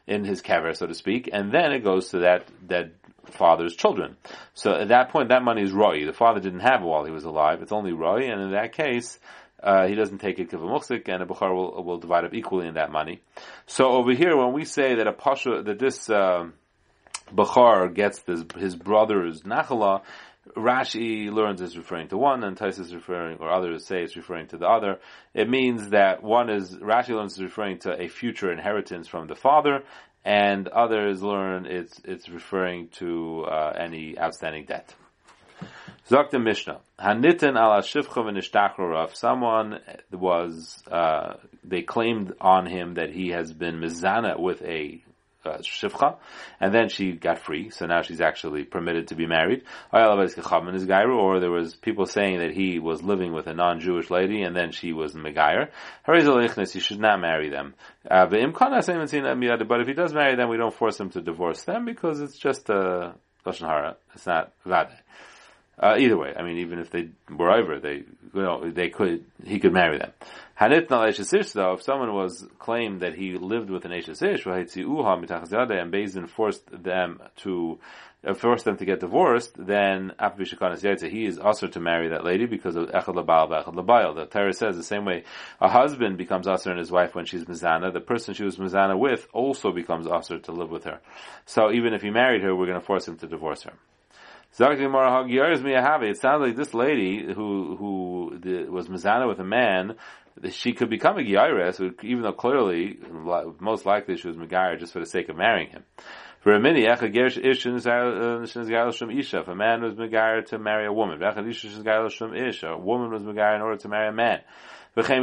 in 0.06 0.24
his 0.24 0.40
kever, 0.40 0.74
so 0.74 0.86
to 0.86 0.94
speak, 0.94 1.28
and 1.30 1.52
then 1.52 1.72
it 1.72 1.84
goes 1.84 2.08
to 2.08 2.20
that 2.20 2.46
dead 2.66 2.94
father's 3.26 3.76
children. 3.76 4.16
So 4.54 4.72
at 4.72 4.88
that 4.88 5.10
point, 5.10 5.28
that 5.28 5.42
money 5.42 5.60
is 5.60 5.72
Roy. 5.72 6.06
The 6.06 6.14
father 6.14 6.40
didn't 6.40 6.60
have 6.60 6.80
it 6.80 6.86
while 6.86 7.04
he 7.04 7.10
was 7.12 7.24
alive. 7.24 7.60
It's 7.60 7.72
only 7.72 7.92
Roy, 7.92 8.30
and 8.30 8.40
in 8.40 8.52
that 8.52 8.72
case, 8.72 9.18
uh, 9.62 9.86
he 9.86 9.94
doesn't 9.94 10.18
take 10.18 10.38
it 10.38 10.50
kivamuchsik, 10.50 11.08
and 11.08 11.22
a 11.22 11.26
bukhar 11.26 11.54
will, 11.54 11.82
will 11.82 11.98
divide 11.98 12.24
up 12.24 12.34
equally 12.34 12.66
in 12.66 12.74
that 12.74 12.92
money. 12.92 13.20
So 13.66 13.88
over 13.88 14.12
here, 14.12 14.36
when 14.36 14.52
we 14.52 14.64
say 14.64 14.96
that 14.96 15.06
a 15.06 15.12
pasha, 15.12 15.62
that 15.62 15.78
this 15.78 16.08
uh, 16.08 16.48
bukhar 17.34 17.92
gets 17.94 18.20
this, 18.20 18.44
his 18.56 18.76
brother's 18.76 19.42
nachala, 19.42 20.02
Rashi 20.56 21.30
learns 21.30 21.60
is 21.60 21.76
referring 21.76 22.08
to 22.08 22.16
one, 22.16 22.42
and 22.42 22.56
Tais 22.56 22.78
is 22.78 22.94
referring, 22.94 23.38
or 23.38 23.50
others 23.50 23.84
say 23.84 24.02
it's 24.02 24.16
referring 24.16 24.46
to 24.48 24.56
the 24.56 24.66
other. 24.66 24.98
It 25.34 25.48
means 25.48 25.90
that 25.90 26.22
one 26.22 26.48
is 26.48 26.74
Rashi 26.74 27.10
learns 27.10 27.34
is 27.34 27.42
referring 27.42 27.80
to 27.80 28.00
a 28.00 28.08
future 28.08 28.50
inheritance 28.50 29.08
from 29.08 29.26
the 29.26 29.34
father, 29.34 29.82
and 30.24 30.68
others 30.68 31.22
learn 31.22 31.66
it's 31.66 32.00
it's 32.04 32.28
referring 32.28 32.88
to 32.98 33.44
uh, 33.44 33.72
any 33.78 34.18
outstanding 34.18 34.64
debt. 34.64 34.94
Sagt 36.08 36.30
the 36.30 36.38
Mishnah, 36.38 36.80
Haniten 36.98 37.50
ala 37.50 37.82
shivcha 37.82 38.24
v'nishtachrorav, 38.24 39.14
someone 39.14 39.78
was, 40.10 40.82
uh, 40.90 41.34
they 41.62 41.82
claimed 41.82 42.32
on 42.40 42.64
him 42.64 42.94
that 42.94 43.10
he 43.10 43.28
has 43.28 43.52
been 43.52 43.78
mizana 43.78 44.40
with 44.40 44.62
a 44.62 45.02
uh, 45.44 45.58
shivcha, 45.58 46.16
and 46.60 46.72
then 46.72 46.88
she 46.88 47.12
got 47.12 47.40
free, 47.40 47.68
so 47.68 47.84
now 47.84 48.00
she's 48.00 48.22
actually 48.22 48.64
permitted 48.64 49.08
to 49.08 49.16
be 49.16 49.26
married. 49.26 49.64
Or 49.92 50.16
there 51.40 51.50
was 51.50 51.74
people 51.74 52.06
saying 52.06 52.38
that 52.38 52.52
he 52.54 52.78
was 52.78 53.02
living 53.02 53.34
with 53.34 53.46
a 53.46 53.52
non-Jewish 53.52 54.08
lady, 54.08 54.40
and 54.40 54.56
then 54.56 54.72
she 54.72 54.94
was 54.94 55.12
megayer. 55.12 55.68
He 56.72 56.80
should 56.80 57.00
not 57.00 57.20
marry 57.20 57.50
them. 57.50 57.74
Uh, 58.10 58.24
but 58.24 58.38
if 59.80 59.86
he 59.86 59.92
does 59.92 60.14
marry 60.14 60.36
them, 60.36 60.48
we 60.48 60.56
don't 60.56 60.74
force 60.74 60.98
him 60.98 61.10
to 61.10 61.20
divorce 61.20 61.64
them 61.64 61.84
because 61.84 62.20
it's 62.20 62.38
just 62.38 62.70
a 62.70 63.14
lashon 63.44 63.68
hara. 63.68 63.96
It's 64.14 64.24
not 64.26 64.54
vade. 64.64 64.88
Uh, 65.80 65.94
either 65.96 66.16
way, 66.18 66.34
I 66.36 66.42
mean, 66.42 66.58
even 66.58 66.80
if 66.80 66.90
they 66.90 67.10
were 67.30 67.52
over, 67.52 67.78
they, 67.78 68.02
you 68.34 68.42
know, 68.42 68.68
they 68.68 68.88
could, 68.88 69.24
he 69.44 69.60
could 69.60 69.72
marry 69.72 69.98
them. 69.98 70.10
Hanit 70.60 70.88
Naleshasish 70.88 71.52
though, 71.52 71.74
if 71.74 71.82
someone 71.82 72.12
was 72.12 72.44
claimed 72.58 73.02
that 73.02 73.14
he 73.14 73.38
lived 73.38 73.70
with 73.70 73.84
an 73.84 73.92
Eshasish, 73.92 74.44
and 74.44 75.92
Bezin 75.92 76.28
forced 76.28 76.66
them 76.82 77.22
to, 77.36 77.78
uh, 78.26 78.34
forced 78.34 78.64
them 78.64 78.76
to 78.78 78.84
get 78.84 78.98
divorced, 78.98 79.54
then 79.56 80.12
he 80.18 81.24
is 81.26 81.38
also 81.38 81.68
to 81.68 81.78
marry 81.78 82.08
that 82.08 82.24
lady 82.24 82.46
because 82.46 82.74
of 82.74 82.88
Echad 82.88 83.14
Labal 83.14 83.50
Echad 83.50 83.74
Labayal. 83.74 84.16
The 84.16 84.26
Torah 84.26 84.52
says 84.52 84.76
the 84.76 84.82
same 84.82 85.04
way 85.04 85.22
a 85.60 85.68
husband 85.68 86.18
becomes 86.18 86.48
usher 86.48 86.72
in 86.72 86.78
his 86.78 86.90
wife 86.90 87.14
when 87.14 87.24
she's 87.24 87.44
Mizana, 87.44 87.92
the 87.92 88.00
person 88.00 88.34
she 88.34 88.42
was 88.42 88.56
Mizana 88.56 88.98
with 88.98 89.28
also 89.32 89.70
becomes 89.70 90.08
usher 90.08 90.40
to 90.40 90.50
live 90.50 90.70
with 90.70 90.82
her. 90.84 90.98
So 91.46 91.70
even 91.70 91.94
if 91.94 92.02
he 92.02 92.10
married 92.10 92.42
her, 92.42 92.52
we're 92.56 92.66
going 92.66 92.80
to 92.80 92.84
force 92.84 93.06
him 93.06 93.16
to 93.18 93.28
divorce 93.28 93.62
her. 93.62 93.74
It 94.60 96.18
sounds 96.18 96.40
like 96.40 96.56
this 96.56 96.74
lady 96.74 97.32
who 97.32 97.76
who 97.76 98.40
was 98.72 98.88
mizana 98.88 99.28
with 99.28 99.38
a 99.38 99.44
man, 99.44 99.94
she 100.50 100.72
could 100.72 100.90
become 100.90 101.16
a 101.16 101.22
giyaris, 101.22 101.80
even 102.02 102.24
though 102.24 102.32
clearly, 102.32 102.98
most 103.60 103.86
likely 103.86 104.16
she 104.16 104.26
was 104.26 104.36
megayir 104.36 104.80
just 104.80 104.92
for 104.92 104.98
the 104.98 105.06
sake 105.06 105.28
of 105.28 105.36
marrying 105.36 105.70
him. 105.70 105.84
For 106.40 106.54
a 106.54 106.60
mini, 106.60 106.86
if 106.86 107.02
a 107.02 107.08
man 109.54 109.82
was 109.82 109.94
megayir 109.94 110.44
to 110.46 110.58
marry 110.58 110.86
a 110.86 110.92
woman, 110.92 111.22
a 111.22 111.32
woman 111.32 113.12
was 113.12 113.22
megayir 113.22 113.54
in 113.54 113.62
order 113.62 113.76
to 113.76 113.88
marry 113.88 114.08
a 114.08 114.12
man. 114.12 114.40
A 114.96 115.02
man 115.02 115.22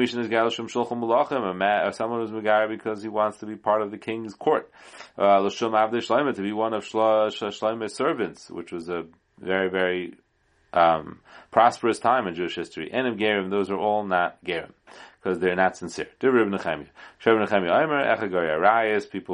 or 1.86 1.92
someone 1.92 2.22
was 2.22 2.32
Megar 2.32 2.70
because 2.70 3.04
he 3.04 3.10
wants 3.10 3.40
to 3.40 3.46
be 3.46 3.58
part 3.58 3.82
of 3.82 3.92
the 3.92 3.98
king's 3.98 4.34
court. 4.34 4.72
Uh, 5.18 5.50
to 5.50 6.42
be 6.42 6.54
one 6.54 6.74
of 6.74 6.86
Shlome's 6.86 7.94
servants, 7.94 8.50
which 8.50 8.72
was 8.72 8.88
a 8.88 9.04
very, 9.40 9.70
very 9.70 10.16
um, 10.74 11.20
prosperous 11.52 12.00
time 12.00 12.28
in 12.28 12.36
Jewish 12.36 12.56
history. 12.56 12.90
And 12.92 13.08
of 13.08 13.16
Gerim, 13.16 13.50
those 13.50 13.70
are 13.70 13.78
all 13.78 14.04
not 14.04 14.44
Gerim 14.44 14.72
because 15.26 15.40
they're 15.40 15.56
not 15.56 15.76
sincere. 15.76 16.08
People 16.20 16.40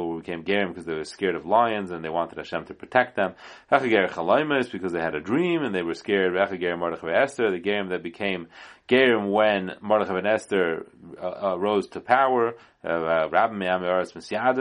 who 0.06 0.20
became 0.20 0.44
Gerim 0.44 0.68
because 0.68 0.86
they 0.86 0.94
were 0.94 1.04
scared 1.04 1.34
of 1.34 1.44
lions 1.44 1.90
and 1.90 2.02
they 2.02 2.08
wanted 2.08 2.38
Hashem 2.38 2.64
to 2.66 2.74
protect 2.74 3.16
them. 3.16 3.34
because 3.70 4.92
they 4.92 5.00
had 5.00 5.14
a 5.14 5.20
dream 5.20 5.62
and 5.62 5.74
they 5.74 5.82
were 5.82 5.94
scared. 5.94 6.32
Mordechai 6.32 7.12
Esther, 7.12 7.50
the 7.50 7.60
Gerim 7.60 7.90
that 7.90 8.02
became 8.02 8.48
Gerim 8.88 9.30
when 9.30 9.72
Mordechai 9.82 10.18
and 10.18 10.26
Esther 10.26 10.86
uh, 11.20 11.52
uh, 11.52 11.56
rose 11.58 11.88
to 11.88 12.00
power. 12.00 12.54
Uh, 12.82 13.28
Rabbi 13.28 13.54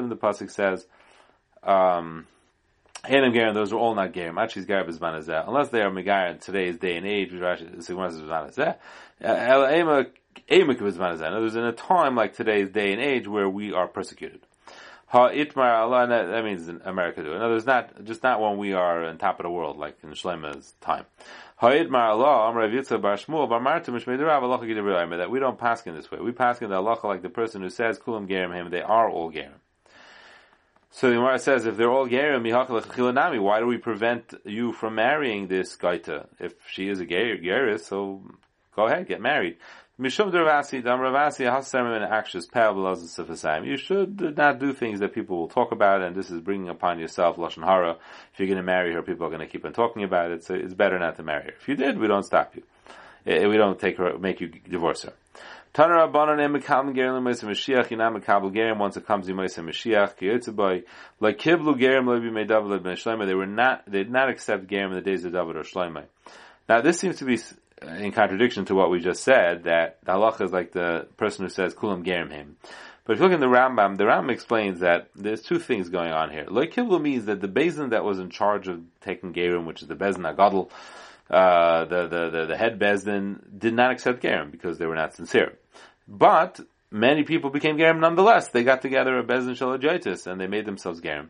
the 0.10 0.18
Pasuk 0.18 0.52
says, 0.52 0.86
um, 1.64 2.28
Hanim 3.04 3.34
Gerim, 3.34 3.54
those 3.56 3.74
are 3.74 3.78
all 3.78 3.96
not 3.96 4.14
Gerim. 4.14 4.36
Achis 4.36 4.66
Gerim 4.66 4.88
is 4.88 5.00
Manazeh. 5.00 5.48
Unless 5.48 5.70
they 5.70 5.82
are 5.82 5.90
Megar 5.90 6.32
in 6.32 6.38
today's 6.38 6.78
day 6.78 6.98
and 6.98 7.08
age, 7.08 7.32
which 7.32 7.42
Rashi 7.42 7.78
is 7.78 7.88
Manazeh. 7.90 8.76
Uh, 9.24 9.28
El 9.28 9.74
Ema, 9.74 10.06
Ema 10.52 10.74
is 10.74 10.98
Manazeh. 10.98 11.20
There's 11.20 11.56
in 11.56 11.64
a 11.64 11.72
time 11.72 12.16
like 12.16 12.36
today's 12.36 12.70
day 12.70 12.94
and 12.94 13.02
age 13.02 13.28
where 13.28 13.50
we 13.50 13.74
are 13.74 13.88
persecuted. 13.88 14.42
Ha 15.08 15.30
Itmar 15.30 15.80
Allah, 15.80 16.08
that 16.08 16.46
means 16.46 16.70
in 16.70 16.80
America 16.86 17.24
too. 17.24 17.32
Words, 17.32 17.66
not, 17.66 18.04
just 18.06 18.24
not 18.24 18.40
when 18.40 18.58
we 18.58 18.74
are 18.74 19.04
on 19.04 19.18
top 19.18 19.40
of 19.40 19.44
the 19.44 19.50
world, 19.50 19.78
like 19.78 19.98
in 20.04 20.12
Shlema's 20.12 20.74
time. 20.80 21.06
Ha 21.58 21.72
Itmar 21.72 22.12
Allah, 22.12 22.50
Amr 22.50 22.70
Yitzchak 22.70 23.02
Bar 23.02 23.18
Shmuel, 23.18 23.50
Bar 23.50 23.60
Marta, 23.60 23.92
Mishmei 23.92 24.18
Derav, 24.18 24.44
Allah 24.44 25.18
that 25.18 25.30
we 25.32 25.40
don't 25.40 25.58
pass 25.58 25.86
in 25.88 25.96
this 25.96 26.10
way. 26.12 26.20
We 26.20 26.32
pass 26.32 26.62
in 26.62 26.70
the 26.70 26.76
Allah 26.76 26.98
like 27.04 27.24
the 27.24 27.30
person 27.30 27.62
who 27.62 27.70
says, 27.72 27.98
Kulam 27.98 28.28
Gerim 28.28 28.54
him, 28.54 28.70
they 28.70 28.82
are 28.82 29.10
all 29.10 29.32
Gerim. 29.32 29.61
So 30.94 31.10
the 31.10 31.16
Gemara 31.16 31.40
says, 31.40 31.66
if 31.66 31.78
they're 31.78 31.90
all 31.90 32.08
gerim, 32.08 33.42
why 33.42 33.60
do 33.60 33.66
we 33.66 33.78
prevent 33.78 34.34
you 34.44 34.74
from 34.74 34.96
marrying 34.96 35.48
this 35.48 35.78
gaita? 35.78 36.28
If 36.38 36.54
she 36.70 36.90
is 36.90 37.00
a 37.00 37.06
geris, 37.06 37.86
so 37.86 38.22
go 38.76 38.88
ahead, 38.88 39.08
get 39.08 39.22
married. 39.22 39.58
Mishum 40.02 40.32
Ravasi, 40.32 40.84
Dam 40.84 41.00
Ravasi, 41.00 41.46
Hasarim 41.46 41.96
and 41.96 42.12
Akshas 42.12 42.52
Pav 42.52 43.66
You 43.66 43.78
should 43.78 44.36
not 44.36 44.60
do 44.60 44.74
things 44.74 45.00
that 45.00 45.14
people 45.14 45.38
will 45.38 45.48
talk 45.48 45.72
about, 45.72 46.02
and 46.02 46.16
this 46.16 46.32
is 46.32 46.42
bringing 46.42 46.70
upon 46.70 47.00
yourself 47.00 47.38
Lashon 47.38 47.64
Hara. 47.64 47.98
If 48.34 48.40
you're 48.40 48.48
going 48.48 48.58
to 48.58 48.64
marry 48.64 48.94
her, 48.94 49.02
people 49.02 49.28
are 49.28 49.30
going 49.30 49.42
to 49.42 49.48
keep 49.48 49.64
on 49.64 49.74
talking 49.74 50.04
about 50.04 50.32
it, 50.32 50.44
so 50.44 50.56
it's 50.56 50.74
better 50.74 50.98
not 50.98 51.18
to 51.18 51.24
marry 51.24 51.44
her. 51.44 51.52
If 51.52 51.70
you 51.70 51.76
did, 51.76 52.00
we 52.00 52.08
don't 52.08 52.24
stop 52.24 52.56
you. 52.56 52.64
Eh, 53.28 53.46
we 53.46 53.58
don't 53.58 53.80
take 53.80 53.98
her, 53.98 54.18
make 54.18 54.42
you 54.42 54.48
divorce 54.48 55.04
her. 55.04 55.14
Tana 55.74 55.94
Rabbanon 55.94 56.44
em 56.44 56.54
mekabel 56.54 56.94
gerim 56.94 57.22
lemois 57.22 57.42
Mashiach 57.46 57.88
yinam 57.88 58.20
mekabel 58.20 58.54
gerim 58.54 58.78
once 58.78 58.98
it 58.98 59.08
comes 59.08 59.26
lemois 59.30 59.58
Mashiach 59.58 60.18
ki 60.18 60.26
yitzabay 60.26 60.84
like 61.22 61.38
kiblu 61.38 61.80
gerim 61.80 62.08
lebi 62.08 62.30
mei 62.30 62.44
David 62.44 62.84
ben 62.84 62.98
Shlomo 62.98 63.26
they 63.26 63.34
were 63.34 63.46
not 63.46 63.90
they 63.90 64.00
did 64.00 64.12
not 64.12 64.28
accept 64.28 64.68
gerim 64.68 64.90
in 64.90 64.96
the 64.96 65.02
days 65.02 65.24
of 65.24 65.32
David 65.32 65.56
or 65.56 65.64
Shlomo. 65.64 66.04
Now 66.68 66.82
this 66.82 67.00
seems 67.00 67.20
to 67.20 67.26
be 67.26 67.40
in 67.82 68.12
contradiction 68.12 68.66
to 68.66 68.76
what 68.76 68.92
we 68.92 69.00
just 69.00 69.24
said 69.24 69.64
that 69.64 70.00
the 70.04 70.12
halacha 70.12 70.42
is 70.42 70.52
like 70.52 70.74
the 70.74 71.08
person 71.16 71.46
who 71.46 71.50
says 71.50 71.74
kulam 71.74 72.04
gerim 72.04 72.34
him. 72.34 72.58
But 73.06 73.14
if 73.14 73.20
you 73.20 73.28
look 73.28 73.34
in 73.34 73.40
the 73.40 73.46
Rambam, 73.46 73.98
the 73.98 74.04
Rambam 74.04 74.30
explains 74.30 74.82
that 74.82 75.08
there's 75.16 75.42
two 75.42 75.58
things 75.58 75.88
going 75.88 76.12
on 76.12 76.32
here. 76.32 76.48
Like 76.50 76.74
kiblu 76.74 77.02
means 77.02 77.26
that 77.28 77.40
the 77.40 77.48
bezin 77.48 77.92
that 77.92 78.04
was 78.04 78.20
in 78.20 78.30
charge 78.30 78.68
of 78.68 78.82
taking 79.00 79.34
gerim, 79.34 79.66
which 79.66 79.82
is 79.82 79.88
the 79.88 79.96
bezin 79.96 80.36
agadol, 80.36 80.70
uh, 81.32 81.86
the, 81.86 82.08
the, 82.08 82.46
the, 82.48 82.58
head 82.58 82.78
Bezdin 82.78 83.40
did 83.58 83.74
not 83.74 83.92
accept 83.92 84.22
Gerim 84.22 84.52
because 84.52 84.78
they 84.78 84.86
were 84.86 84.96
not 84.96 85.16
sincere. 85.16 85.54
But 86.06 86.60
many 86.92 87.24
people 87.24 87.50
became 87.52 87.78
Gerim 87.78 88.00
nonetheless. 88.00 88.50
They 88.50 88.66
got 88.66 88.82
together 88.82 89.18
a 89.18 89.24
Bezdin 89.24 89.58
Shalajitis 89.58 90.28
and 90.28 90.42
they 90.42 90.48
made 90.48 90.66
themselves 90.66 91.00
Gerim. 91.00 91.30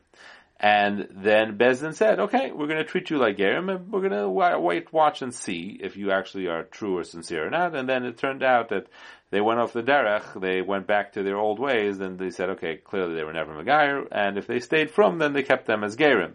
And 0.59 1.07
then 1.11 1.57
Bezdin 1.57 1.95
said, 1.95 2.19
okay, 2.19 2.51
we're 2.51 2.67
going 2.67 2.79
to 2.79 2.83
treat 2.83 3.11
you 3.11 3.17
like 3.17 3.37
Gerim 3.37 3.69
and 3.69 3.91
we're 3.91 4.07
going 4.07 4.19
to 4.19 4.29
wait, 4.29 4.91
watch 4.91 5.21
and 5.21 5.33
see 5.33 5.79
if 5.81 5.97
you 5.97 6.11
actually 6.11 6.47
are 6.47 6.63
true 6.63 6.97
or 6.97 7.03
sincere 7.03 7.45
or 7.45 7.49
not. 7.51 7.75
And 7.75 7.87
then 7.87 8.03
it 8.03 8.17
turned 8.17 8.43
out 8.43 8.69
that 8.69 8.87
they 9.29 9.41
went 9.41 9.59
off 9.59 9.73
the 9.73 9.83
derech, 9.83 10.39
they 10.41 10.61
went 10.61 10.87
back 10.87 11.13
to 11.13 11.23
their 11.23 11.37
old 11.37 11.59
ways 11.59 11.99
and 11.99 12.19
they 12.19 12.31
said, 12.31 12.49
okay, 12.51 12.77
clearly 12.77 13.15
they 13.15 13.23
were 13.23 13.33
never 13.33 13.53
Megair. 13.53 14.07
And 14.11 14.37
if 14.37 14.47
they 14.47 14.59
stayed 14.59 14.91
from, 14.91 15.19
then 15.19 15.33
they 15.33 15.43
kept 15.43 15.67
them 15.67 15.83
as 15.83 15.95
Gerim. 15.95 16.33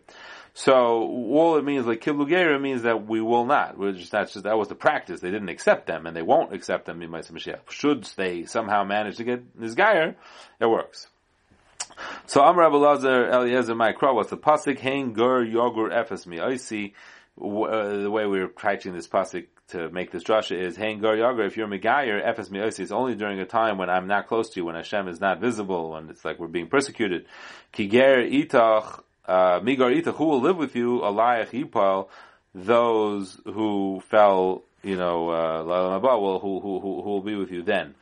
So 0.59 0.75
all 0.75 1.59
it 1.59 1.67
means, 1.67 1.85
like 1.85 2.01
kiblugera, 2.01 2.59
means 2.59 2.85
that 2.85 3.07
we 3.07 3.21
will 3.21 3.45
not. 3.45 3.77
We're 3.77 3.93
just 3.93 4.11
that's 4.11 4.33
just 4.33 4.45
that 4.45 4.57
was 4.57 4.69
the 4.69 4.75
practice. 4.75 5.21
They 5.21 5.31
didn't 5.31 5.51
accept 5.51 5.87
them, 5.87 6.07
and 6.07 6.17
they 6.17 6.23
won't 6.23 6.55
accept 6.55 6.87
them. 6.87 7.05
Should 7.69 8.05
they 8.17 8.47
somehow 8.47 8.85
manage 8.85 9.19
to 9.19 9.25
get 9.25 9.61
this 9.61 9.75
geyer, 9.75 10.17
it 10.59 10.67
works. 10.67 11.09
So 12.25 12.41
Amr 12.41 12.63
Abu 12.63 12.79
Lazar 12.79 13.29
Eliezer 13.29 13.75
Ma'ikra 13.75 14.15
was 14.15 14.29
the 14.29 14.39
pasuk 14.39 14.81
Hein 14.81 15.13
Gur 15.13 15.45
Yogur 15.45 15.93
Efes 15.93 16.27
Mi. 16.27 16.41
I 16.41 16.57
see 16.57 16.95
uh, 17.39 17.99
the 17.99 18.11
way 18.11 18.25
we're 18.25 18.51
writing 18.65 18.95
this 18.95 19.09
pasuk 19.09 19.49
to 19.69 19.91
make 19.91 20.11
this 20.11 20.25
drasha 20.25 20.59
is 20.59 20.75
Hein 20.75 21.01
Gur 21.01 21.19
Yogur. 21.19 21.47
If 21.47 21.59
you're 21.59 21.69
Megayer 21.69 22.27
Efes 22.27 22.51
Mi 22.51 22.61
It's 22.61 22.91
only 22.93 23.15
during 23.15 23.41
a 23.41 23.47
time 23.47 23.77
when 23.77 23.91
I'm 23.91 24.07
not 24.07 24.27
close 24.27 24.49
to 24.51 24.61
you, 24.61 24.65
when 24.65 24.75
Hashem 24.75 25.07
is 25.09 25.21
not 25.21 25.39
visible, 25.39 25.91
when 25.91 26.09
it's 26.09 26.25
like 26.25 26.39
we're 26.39 26.47
being 26.47 26.69
persecuted. 26.69 27.27
Kiger 27.75 28.25
Itach 28.27 29.03
uh, 29.27 29.61
Migar 29.61 29.97
Ita, 29.97 30.13
who 30.13 30.27
will 30.27 30.41
live 30.41 30.57
with 30.57 30.77
you, 30.77 31.01
Alayach 31.01 31.51
Yipal, 31.51 32.09
those 32.55 33.41
who 33.45 34.03
fell, 34.09 34.63
you 34.83 34.97
know, 34.97 35.31
uh, 35.31 35.99
will, 36.01 36.39
who, 36.39 36.61
who, 36.61 36.81
who, 36.81 37.03
who 37.03 37.11
will 37.11 37.21
be 37.23 37.35
with 37.35 37.51
you 37.51 37.63
then. 37.63 37.95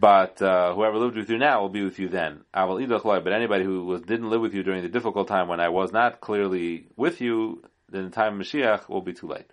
But 0.00 0.40
uh, 0.40 0.74
whoever 0.74 0.96
lived 0.96 1.16
with 1.16 1.28
you 1.28 1.38
now 1.38 1.60
will 1.62 1.68
be 1.68 1.82
with 1.82 1.98
you 1.98 2.08
then. 2.08 2.44
But 2.52 3.32
anybody 3.32 3.64
who 3.64 3.84
was, 3.84 4.02
didn't 4.02 4.30
live 4.30 4.40
with 4.40 4.54
you 4.54 4.62
during 4.62 4.82
the 4.82 4.88
difficult 4.88 5.26
time 5.26 5.48
when 5.48 5.60
I 5.60 5.70
was 5.70 5.92
not 5.92 6.20
clearly 6.20 6.86
with 6.96 7.20
you, 7.20 7.62
then 7.88 8.04
the 8.04 8.10
time 8.10 8.40
of 8.40 8.46
Mashiach 8.46 8.88
will 8.88 9.00
be 9.00 9.12
too 9.12 9.26
late. 9.26 9.50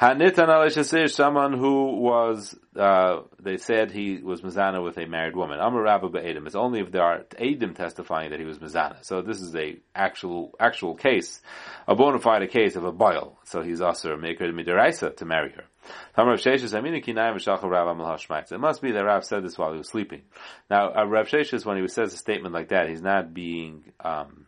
Hanitan 0.00 0.48
al 0.48 0.68
someone 1.08 1.52
who 1.56 1.96
was, 2.00 2.58
uh, 2.76 3.20
they 3.40 3.56
said 3.56 3.92
he 3.92 4.16
was 4.16 4.40
Mazana 4.40 4.82
with 4.82 4.98
a 4.98 5.06
married 5.06 5.36
woman. 5.36 5.60
Amar 5.60 5.82
Rabba 5.82 6.08
Ba'edim. 6.08 6.46
It's 6.46 6.56
only 6.56 6.80
if 6.80 6.90
there 6.90 7.04
are 7.04 7.20
Adim 7.38 7.76
testifying 7.76 8.30
that 8.30 8.40
he 8.40 8.46
was 8.46 8.58
Mazana. 8.58 9.04
So 9.04 9.22
this 9.22 9.40
is 9.40 9.54
a 9.54 9.76
actual, 9.94 10.54
actual 10.58 10.96
case, 10.96 11.40
a 11.86 11.94
bona 11.94 12.18
fide 12.18 12.50
case 12.50 12.74
of 12.74 12.84
a 12.84 12.90
boil. 12.90 13.38
So 13.44 13.62
he's 13.62 13.80
also 13.80 14.12
a 14.14 14.18
maker 14.18 14.46
to 14.46 14.52
Midaraisa 14.52 15.16
to 15.18 15.24
marry 15.24 15.52
her. 15.52 15.64
It 16.16 16.24
must 18.60 18.82
be 18.82 18.92
that 18.92 19.04
Rav 19.04 19.24
said 19.24 19.44
this 19.44 19.58
while 19.58 19.72
he 19.72 19.78
was 19.78 19.88
sleeping. 19.88 20.22
Now, 20.70 20.92
uh, 20.94 21.04
Rav 21.04 21.26
Sheshes, 21.26 21.64
when 21.64 21.76
he 21.76 21.88
says 21.88 22.14
a 22.14 22.16
statement 22.16 22.54
like 22.54 22.68
that, 22.68 22.88
he's 22.88 23.02
not 23.02 23.34
being, 23.34 23.92
um, 24.00 24.46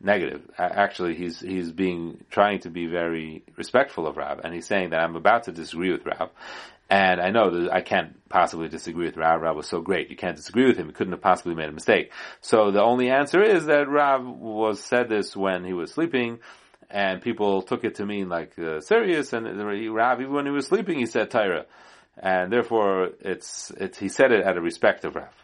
negative. 0.00 0.42
Actually, 0.58 1.14
he's 1.14 1.40
he's 1.40 1.72
being 1.72 2.24
trying 2.30 2.60
to 2.60 2.70
be 2.70 2.86
very 2.86 3.44
respectful 3.56 4.06
of 4.06 4.16
Rab, 4.16 4.40
and 4.44 4.54
he's 4.54 4.66
saying 4.66 4.90
that 4.90 5.00
I'm 5.00 5.16
about 5.16 5.44
to 5.44 5.52
disagree 5.52 5.90
with 5.90 6.06
Rab, 6.06 6.30
and 6.88 7.20
I 7.20 7.30
know 7.30 7.50
that 7.50 7.72
I 7.72 7.80
can't 7.80 8.28
possibly 8.28 8.68
disagree 8.68 9.06
with 9.06 9.16
Rab. 9.16 9.42
Rab 9.42 9.56
was 9.56 9.68
so 9.68 9.80
great, 9.80 10.10
you 10.10 10.16
can't 10.16 10.36
disagree 10.36 10.66
with 10.66 10.76
him. 10.76 10.86
He 10.86 10.92
couldn't 10.92 11.12
have 11.12 11.22
possibly 11.22 11.54
made 11.54 11.68
a 11.68 11.72
mistake. 11.72 12.12
So 12.40 12.70
the 12.70 12.82
only 12.82 13.10
answer 13.10 13.42
is 13.42 13.66
that 13.66 13.88
Rab 13.88 14.24
was 14.24 14.80
said 14.80 15.08
this 15.08 15.36
when 15.36 15.64
he 15.64 15.72
was 15.72 15.92
sleeping. 15.92 16.40
And 16.90 17.20
people 17.20 17.60
took 17.60 17.84
it 17.84 17.96
to 17.96 18.06
mean 18.06 18.30
like 18.30 18.58
uh, 18.58 18.80
serious, 18.80 19.34
and 19.34 19.44
Rav 19.94 20.20
even 20.22 20.32
when 20.32 20.46
he 20.46 20.50
was 20.50 20.66
sleeping 20.68 20.98
he 20.98 21.04
said 21.04 21.30
Tyra, 21.30 21.66
and 22.16 22.50
therefore 22.50 23.10
it's 23.20 23.70
it's 23.76 23.98
he 23.98 24.08
said 24.08 24.32
it 24.32 24.42
out 24.42 24.56
of 24.56 24.64
respect 24.64 25.04
of 25.04 25.14
Rav. 25.14 25.37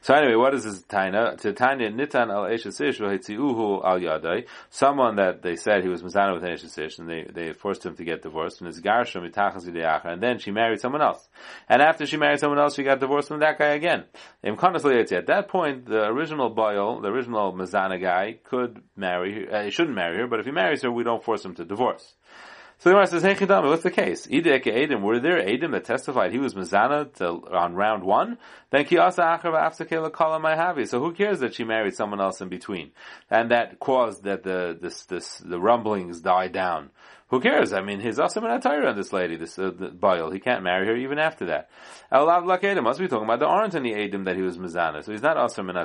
So 0.00 0.14
anyway, 0.14 0.36
what 0.36 0.54
is 0.54 0.64
this 0.64 0.82
taina? 0.82 1.40
Taina 1.40 1.92
nitan 1.92 2.30
al 2.30 2.44
eshesish 2.44 2.98
v'hetziuhu 2.98 3.84
al 3.84 3.98
yadai. 3.98 4.46
Someone 4.70 5.16
that 5.16 5.42
they 5.42 5.56
said 5.56 5.82
he 5.82 5.88
was 5.88 6.02
mizana 6.02 6.34
with 6.34 6.44
an 6.44 6.50
eshesish, 6.50 6.98
and 6.98 7.08
they 7.08 7.26
they 7.32 7.52
forced 7.52 7.84
him 7.84 7.96
to 7.96 8.04
get 8.04 8.22
divorced. 8.22 8.60
And 8.60 8.66
his 8.66 8.80
garsha 8.80 9.20
mitachas 9.20 9.68
and 10.04 10.22
then 10.22 10.38
she 10.38 10.50
married 10.50 10.80
someone 10.80 11.02
else. 11.02 11.28
And 11.68 11.82
after 11.82 12.06
she 12.06 12.16
married 12.16 12.40
someone 12.40 12.58
else, 12.58 12.74
she 12.74 12.82
got 12.82 13.00
divorced 13.00 13.28
from 13.28 13.40
that 13.40 13.58
guy 13.58 13.68
again. 13.68 14.04
At 14.44 15.26
that 15.26 15.46
point, 15.48 15.86
the 15.86 16.04
original 16.04 16.50
boil, 16.50 17.00
the 17.00 17.08
original 17.08 17.52
mizana 17.52 18.00
guy, 18.00 18.38
could 18.44 18.82
marry. 18.96 19.46
her. 19.46 19.56
Uh, 19.56 19.64
he 19.64 19.70
shouldn't 19.70 19.96
marry 19.96 20.18
her, 20.18 20.26
but 20.26 20.40
if 20.40 20.46
he 20.46 20.52
marries 20.52 20.82
her, 20.82 20.90
we 20.90 21.04
don't 21.04 21.24
force 21.24 21.44
him 21.44 21.54
to 21.56 21.64
divorce. 21.64 22.14
So 22.80 22.90
the 22.90 22.94
Gemara 22.94 23.06
says, 23.08 23.22
"Hey 23.24 23.34
Chidami, 23.34 23.68
what's 23.68 23.82
the 23.82 23.90
case? 23.90 24.28
Idek 24.28 24.68
Adam, 24.68 25.02
were 25.02 25.18
there 25.18 25.40
Adam 25.40 25.72
that 25.72 25.84
testified 25.84 26.30
he 26.30 26.38
was 26.38 26.54
Mizana 26.54 27.12
to, 27.14 27.26
on 27.52 27.74
round 27.74 28.04
one? 28.04 28.38
Then 28.70 28.84
Kiyasa 28.84 29.40
Achar 29.40 29.52
Afsakela 29.52 30.12
Kala 30.12 30.38
Havi. 30.38 30.86
So 30.86 31.00
who 31.00 31.12
cares 31.12 31.40
that 31.40 31.54
she 31.54 31.64
married 31.64 31.96
someone 31.96 32.20
else 32.20 32.40
in 32.40 32.48
between, 32.48 32.92
and 33.28 33.50
that 33.50 33.80
caused 33.80 34.22
that 34.24 34.44
the 34.44 34.78
this 34.80 35.06
this 35.06 35.38
the 35.38 35.58
rumblings 35.58 36.20
died 36.20 36.52
down? 36.52 36.90
Who 37.30 37.40
cares? 37.40 37.72
I 37.72 37.82
mean, 37.82 38.00
his 38.00 38.18
asim 38.18 38.44
and 38.48 38.86
on 38.86 38.96
this 38.96 39.12
lady, 39.12 39.36
this 39.36 39.58
uh. 39.58 40.30
He 40.32 40.38
can't 40.38 40.62
marry 40.62 40.86
her 40.86 40.96
even 40.96 41.18
after 41.18 41.46
that. 41.46 41.68
Elav 42.10 42.46
Lak 42.46 42.62
must 42.82 43.00
be 43.00 43.08
talking 43.08 43.24
about 43.24 43.40
there 43.40 43.48
aren't 43.48 43.74
any 43.74 43.92
Adam 43.92 44.24
that 44.24 44.36
he 44.36 44.42
was 44.42 44.56
Mazana, 44.56 45.04
so 45.04 45.12
he's 45.12 45.20
not 45.20 45.36
asim 45.36 45.68
and 45.68 45.76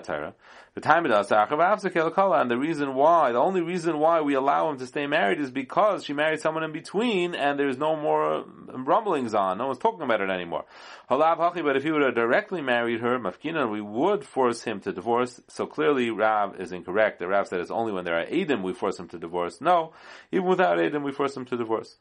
The 0.75 0.81
time 0.81 1.05
it 1.05 1.09
does, 1.09 1.31
and 1.31 2.51
the 2.51 2.57
reason 2.57 2.95
why, 2.95 3.31
the 3.31 3.37
only 3.37 3.61
reason 3.61 3.99
why 3.99 4.21
we 4.21 4.33
allow 4.33 4.71
him 4.71 4.79
to 4.79 4.87
stay 4.87 5.05
married 5.05 5.39
is 5.39 5.51
because 5.51 6.03
she 6.03 6.13
married 6.13 6.41
someone 6.41 6.63
in 6.63 6.71
between, 6.71 7.35
and 7.35 7.59
there's 7.59 7.77
no 7.77 7.95
more 7.95 8.43
rumblings 8.67 9.35
on. 9.35 9.59
No 9.59 9.67
one's 9.67 9.77
talking 9.77 10.01
about 10.01 10.21
it 10.21 10.31
anymore. 10.31 10.65
But 11.07 11.75
if 11.75 11.83
he 11.83 11.91
would 11.91 12.01
have 12.01 12.15
directly 12.15 12.61
married 12.61 13.01
her, 13.01 13.19
Mafkina, 13.19 13.69
we 13.69 13.81
would 13.81 14.25
force 14.25 14.63
him 14.63 14.79
to 14.79 14.91
divorce. 14.91 15.39
So 15.47 15.67
clearly 15.67 16.09
Rav 16.09 16.59
is 16.59 16.71
incorrect. 16.71 17.19
The 17.19 17.27
Rav 17.27 17.47
said 17.47 17.59
it's 17.59 17.69
only 17.69 17.91
when 17.91 18.03
there 18.03 18.17
are 18.17 18.25
Adam 18.25 18.63
we 18.63 18.73
force 18.73 18.97
him 18.97 19.07
to 19.09 19.19
divorce. 19.19 19.61
No, 19.61 19.93
even 20.31 20.47
without 20.47 20.79
Adam 20.79 21.03
we 21.03 21.11
force 21.11 21.37
him 21.37 21.45
to 21.45 21.55
divorce. 21.55 21.97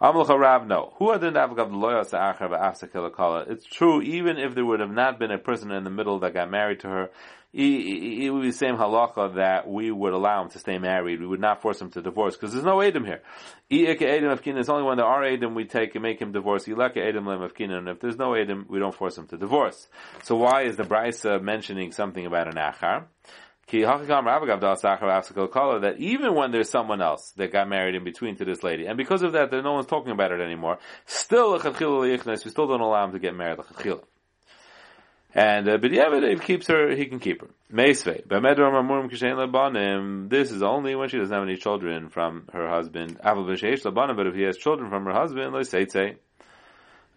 Rav, 0.00 0.66
no. 0.66 0.92
It's 3.48 3.66
true, 3.66 4.00
even 4.00 4.38
if 4.38 4.54
there 4.54 4.64
would 4.64 4.80
have 4.80 4.90
not 4.90 5.18
been 5.18 5.30
a 5.30 5.38
person 5.38 5.70
in 5.72 5.84
the 5.84 5.90
middle 5.90 6.20
that 6.20 6.32
got 6.32 6.50
married 6.50 6.80
to 6.80 6.88
her, 6.88 7.10
it 7.52 8.32
would 8.32 8.42
be 8.42 8.50
the 8.50 8.56
same 8.56 8.76
halacha 8.76 9.34
that 9.34 9.68
we 9.68 9.90
would 9.90 10.12
allow 10.12 10.42
him 10.42 10.50
to 10.50 10.58
stay 10.58 10.78
married. 10.78 11.20
We 11.20 11.26
would 11.26 11.40
not 11.40 11.60
force 11.60 11.80
him 11.80 11.90
to 11.90 12.00
divorce 12.00 12.36
because 12.36 12.52
there's 12.52 12.64
no 12.64 12.80
Adam 12.80 13.04
here. 13.04 13.22
It's 13.68 14.68
only 14.68 14.84
when 14.84 14.96
there 14.96 15.06
are 15.06 15.24
Adam 15.24 15.54
we 15.54 15.64
take 15.64 15.94
and 15.96 16.02
make 16.02 16.20
him 16.22 16.32
divorce. 16.32 16.66
And 16.66 16.78
if 17.88 18.00
there's 18.00 18.16
no 18.16 18.36
Adam, 18.36 18.66
we 18.70 18.78
don't 18.78 18.94
force 18.94 19.18
him 19.18 19.26
to 19.26 19.36
divorce. 19.36 19.88
So 20.22 20.36
why 20.36 20.62
is 20.62 20.76
the 20.76 20.84
Brisa 20.84 21.42
mentioning 21.42 21.92
something 21.92 22.24
about 22.24 22.46
an 22.46 22.54
Achar? 22.54 23.04
That 25.80 25.96
even 25.98 26.34
when 26.34 26.50
there's 26.50 26.70
someone 26.70 27.00
else 27.00 27.32
that 27.36 27.52
got 27.52 27.68
married 27.68 27.94
in 27.94 28.04
between 28.04 28.36
to 28.36 28.44
this 28.44 28.62
lady, 28.62 28.86
and 28.86 28.96
because 28.96 29.22
of 29.22 29.32
that, 29.32 29.52
no 29.52 29.72
one's 29.72 29.86
talking 29.86 30.12
about 30.12 30.32
it 30.32 30.40
anymore, 30.40 30.78
still, 31.06 31.52
we 31.52 31.68
still 31.68 32.66
don't 32.66 32.80
allow 32.80 33.04
him 33.04 33.12
to 33.12 33.18
get 33.18 33.34
married. 33.34 33.58
And 35.32 35.68
uh, 35.68 35.76
but 35.76 35.92
yeah, 35.92 36.08
but 36.10 36.24
if 36.24 36.40
he 36.40 36.46
keeps 36.46 36.66
her, 36.66 36.90
he 36.90 37.06
can 37.06 37.20
keep 37.20 37.42
her. 37.42 37.48
This 37.70 38.04
is 40.50 40.62
only 40.62 40.96
when 40.96 41.08
she 41.08 41.18
doesn't 41.18 41.32
have 41.32 41.44
any 41.44 41.56
children 41.56 42.08
from 42.08 42.48
her 42.52 42.68
husband. 42.68 43.20
But 43.22 44.26
if 44.26 44.34
he 44.34 44.42
has 44.42 44.56
children 44.56 44.90
from 44.90 45.04
her 45.04 45.12
husband, 45.12 45.54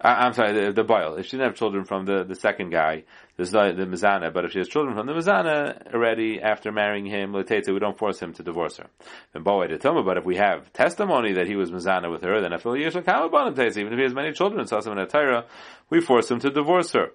say. 0.01 0.09
I'm 0.09 0.33
sorry, 0.33 0.53
the, 0.53 0.71
the 0.73 0.83
boil. 0.83 1.15
If 1.15 1.25
she 1.25 1.31
didn't 1.31 1.47
have 1.47 1.55
children 1.55 1.85
from 1.85 2.05
the, 2.05 2.23
the 2.23 2.35
second 2.35 2.71
guy, 2.71 3.03
there's 3.35 3.51
the, 3.51 3.73
the 3.75 3.85
Mizana, 3.85 4.33
but 4.33 4.45
if 4.45 4.51
she 4.51 4.59
has 4.59 4.67
children 4.67 4.95
from 4.95 5.07
the 5.07 5.13
Mizana 5.13 5.93
already 5.93 6.39
after 6.41 6.71
marrying 6.71 7.05
him, 7.05 7.33
we 7.33 7.43
don't 7.43 7.97
force 7.97 8.19
him 8.19 8.33
to 8.33 8.43
divorce 8.43 8.77
her. 8.77 8.87
Then 9.33 9.43
Boy 9.43 9.67
to 9.67 9.77
Toma, 9.77 10.03
but 10.03 10.17
if 10.17 10.25
we 10.25 10.35
have 10.37 10.71
testimony 10.73 11.33
that 11.33 11.47
he 11.47 11.55
was 11.55 11.71
Mizana 11.71 12.11
with 12.11 12.21
her, 12.21 12.41
then 12.41 12.53
affiliation 12.53 13.01
even 13.01 13.93
if 13.93 13.97
he 13.97 14.03
has 14.03 14.13
many 14.13 14.33
children, 14.33 14.65
Sasam 14.65 14.97
and 14.97 15.09
Atira, 15.09 15.45
we 15.89 16.01
force 16.01 16.29
him 16.29 16.39
to 16.41 16.49
divorce 16.49 16.91
her. 16.91 17.11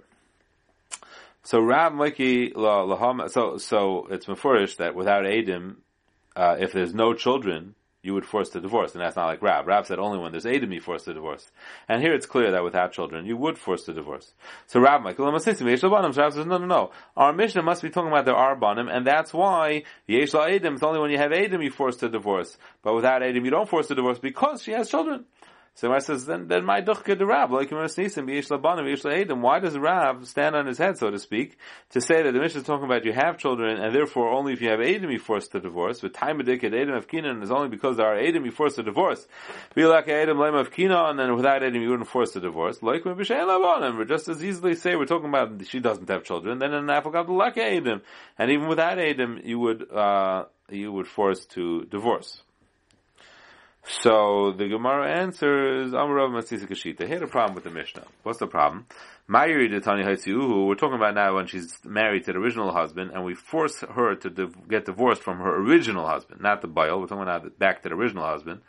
So 1.44 1.60
Rab 1.60 1.94
Miki 1.94 2.50
Lahama, 2.50 3.30
so, 3.30 3.56
so 3.56 4.06
it's 4.10 4.26
Mefurish 4.26 4.76
that 4.78 4.94
without 4.94 5.24
Adim, 5.24 5.76
uh, 6.36 6.56
if 6.58 6.72
there's 6.72 6.94
no 6.94 7.14
children, 7.14 7.74
you 8.02 8.14
would 8.14 8.24
force 8.24 8.50
the 8.50 8.60
divorce, 8.60 8.92
and 8.92 9.02
that's 9.02 9.16
not 9.16 9.26
like 9.26 9.42
Rab. 9.42 9.66
Rab 9.66 9.86
said 9.86 9.98
only 9.98 10.18
when 10.18 10.30
there's 10.30 10.46
Adam 10.46 10.72
you 10.72 10.80
force 10.80 11.04
the 11.04 11.14
divorce. 11.14 11.50
And 11.88 12.00
here 12.00 12.14
it's 12.14 12.26
clear 12.26 12.52
that 12.52 12.62
without 12.62 12.92
children, 12.92 13.26
you 13.26 13.36
would 13.36 13.58
force 13.58 13.84
the 13.84 13.92
divorce. 13.92 14.32
So 14.66 14.80
Rab 14.80 15.02
Michael. 15.02 15.30
Rab 15.30 15.40
says, 15.40 15.60
no, 15.60 16.58
no, 16.58 16.66
no. 16.66 16.90
Our 17.16 17.32
Mishnah 17.32 17.62
must 17.62 17.82
be 17.82 17.90
talking 17.90 18.10
about 18.10 18.24
the 18.24 18.34
Arbanim, 18.34 18.94
and 18.94 19.06
that's 19.06 19.34
why 19.34 19.82
Yesh 20.06 20.34
Adam, 20.34 20.74
it's 20.74 20.82
only 20.82 21.00
when 21.00 21.10
you 21.10 21.18
have 21.18 21.32
Adam 21.32 21.60
you 21.60 21.70
force 21.70 21.96
the 21.96 22.08
divorce. 22.08 22.56
But 22.82 22.94
without 22.94 23.22
Adam 23.22 23.44
you 23.44 23.50
don't 23.50 23.68
force 23.68 23.88
the 23.88 23.96
divorce 23.96 24.18
because 24.18 24.62
she 24.62 24.72
has 24.72 24.88
children. 24.88 25.24
So 25.78 25.92
I 25.92 26.00
says, 26.00 26.26
then, 26.26 26.48
then 26.48 26.64
my 26.64 26.80
duchke 26.80 27.16
the 27.16 27.24
Rab, 27.24 27.52
like 27.52 27.70
B'yish 27.70 28.48
Labanim. 28.48 29.40
Why 29.40 29.60
does 29.60 29.78
Rab 29.78 30.26
stand 30.26 30.56
on 30.56 30.66
his 30.66 30.76
head, 30.76 30.98
so 30.98 31.08
to 31.08 31.20
speak, 31.20 31.56
to 31.90 32.00
say 32.00 32.20
that 32.20 32.32
the 32.32 32.40
Mishnah 32.40 32.62
is 32.62 32.66
talking 32.66 32.86
about 32.86 33.04
you 33.04 33.12
have 33.12 33.38
children, 33.38 33.78
and 33.78 33.94
therefore 33.94 34.28
only 34.28 34.54
if 34.54 34.60
you 34.60 34.70
have 34.70 34.80
Adam 34.80 35.08
you 35.12 35.20
force 35.20 35.46
to 35.46 35.60
divorce, 35.60 36.02
with 36.02 36.14
time 36.14 36.40
of 36.40 36.48
Adam 36.48 36.94
of 36.94 37.06
Kinan 37.06 37.44
is 37.44 37.52
only 37.52 37.68
because 37.68 37.96
there 37.96 38.06
are 38.06 38.18
Adam 38.18 38.44
you 38.44 38.50
force 38.50 38.74
to 38.74 38.82
divorce. 38.82 39.24
Be 39.76 39.86
like 39.86 40.08
Adam 40.08 40.38
Lema 40.38 40.62
of 40.62 40.72
Kinan, 40.72 41.22
and 41.22 41.36
without 41.36 41.62
Adam 41.62 41.80
you 41.80 41.90
wouldn't 41.90 42.08
force 42.08 42.32
the 42.32 42.40
divorce. 42.40 42.82
Like 42.82 43.04
Labanim, 43.04 43.98
we 43.98 44.04
just 44.04 44.28
as 44.28 44.42
easily 44.42 44.74
say 44.74 44.96
we're 44.96 45.04
talking 45.04 45.28
about 45.28 45.64
she 45.64 45.78
doesn't 45.78 46.08
have 46.08 46.24
children, 46.24 46.58
then 46.58 46.74
in 46.74 46.86
Afagav 46.86 47.28
like 47.28 47.56
Adam. 47.56 48.02
And 48.36 48.50
even 48.50 48.66
without 48.66 48.98
Adam, 48.98 49.40
you 49.44 49.60
would, 49.60 49.88
uh, 49.92 50.46
you 50.70 50.90
would 50.90 51.06
force 51.06 51.46
to 51.54 51.84
divorce. 51.84 52.42
So 53.90 54.52
the 54.52 54.68
Gemara 54.68 55.10
answers, 55.18 55.92
Amarav 55.92 56.28
Matzisa 56.30 56.68
Kashita. 56.68 57.06
He 57.06 57.10
had 57.10 57.22
a 57.22 57.26
problem 57.26 57.54
with 57.54 57.64
the 57.64 57.70
Mishnah. 57.70 58.04
What's 58.22 58.38
the 58.38 58.46
problem? 58.46 58.84
Mayuri 59.30 59.82
Tani 59.82 60.02
Haitziuhu, 60.02 60.66
we're 60.66 60.74
talking 60.74 60.96
about 60.96 61.14
now 61.14 61.36
when 61.36 61.46
she's 61.46 61.78
married 61.86 62.24
to 62.24 62.32
the 62.32 62.38
original 62.38 62.70
husband, 62.70 63.12
and 63.14 63.24
we 63.24 63.34
force 63.34 63.80
her 63.80 64.14
to 64.14 64.28
div- 64.28 64.68
get 64.68 64.84
divorced 64.84 65.22
from 65.22 65.38
her 65.38 65.56
original 65.56 66.06
husband, 66.06 66.42
not 66.42 66.60
the 66.60 66.68
Baal, 66.68 67.00
we're 67.00 67.06
talking 67.06 67.22
about 67.22 67.58
back 67.58 67.82
to 67.82 67.88
the 67.88 67.94
original 67.94 68.26
husband. 68.26 68.60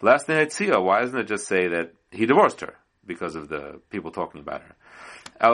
Last 0.00 0.28
Haitziah, 0.28 0.80
why 0.80 1.00
doesn't 1.00 1.18
it 1.18 1.26
just 1.26 1.48
say 1.48 1.66
that 1.66 1.94
he 2.12 2.26
divorced 2.26 2.60
her? 2.60 2.76
Because 3.04 3.34
of 3.34 3.48
the 3.48 3.80
people 3.90 4.12
talking 4.12 4.40
about 4.40 4.62
her. 4.62 4.76
It 5.40 5.50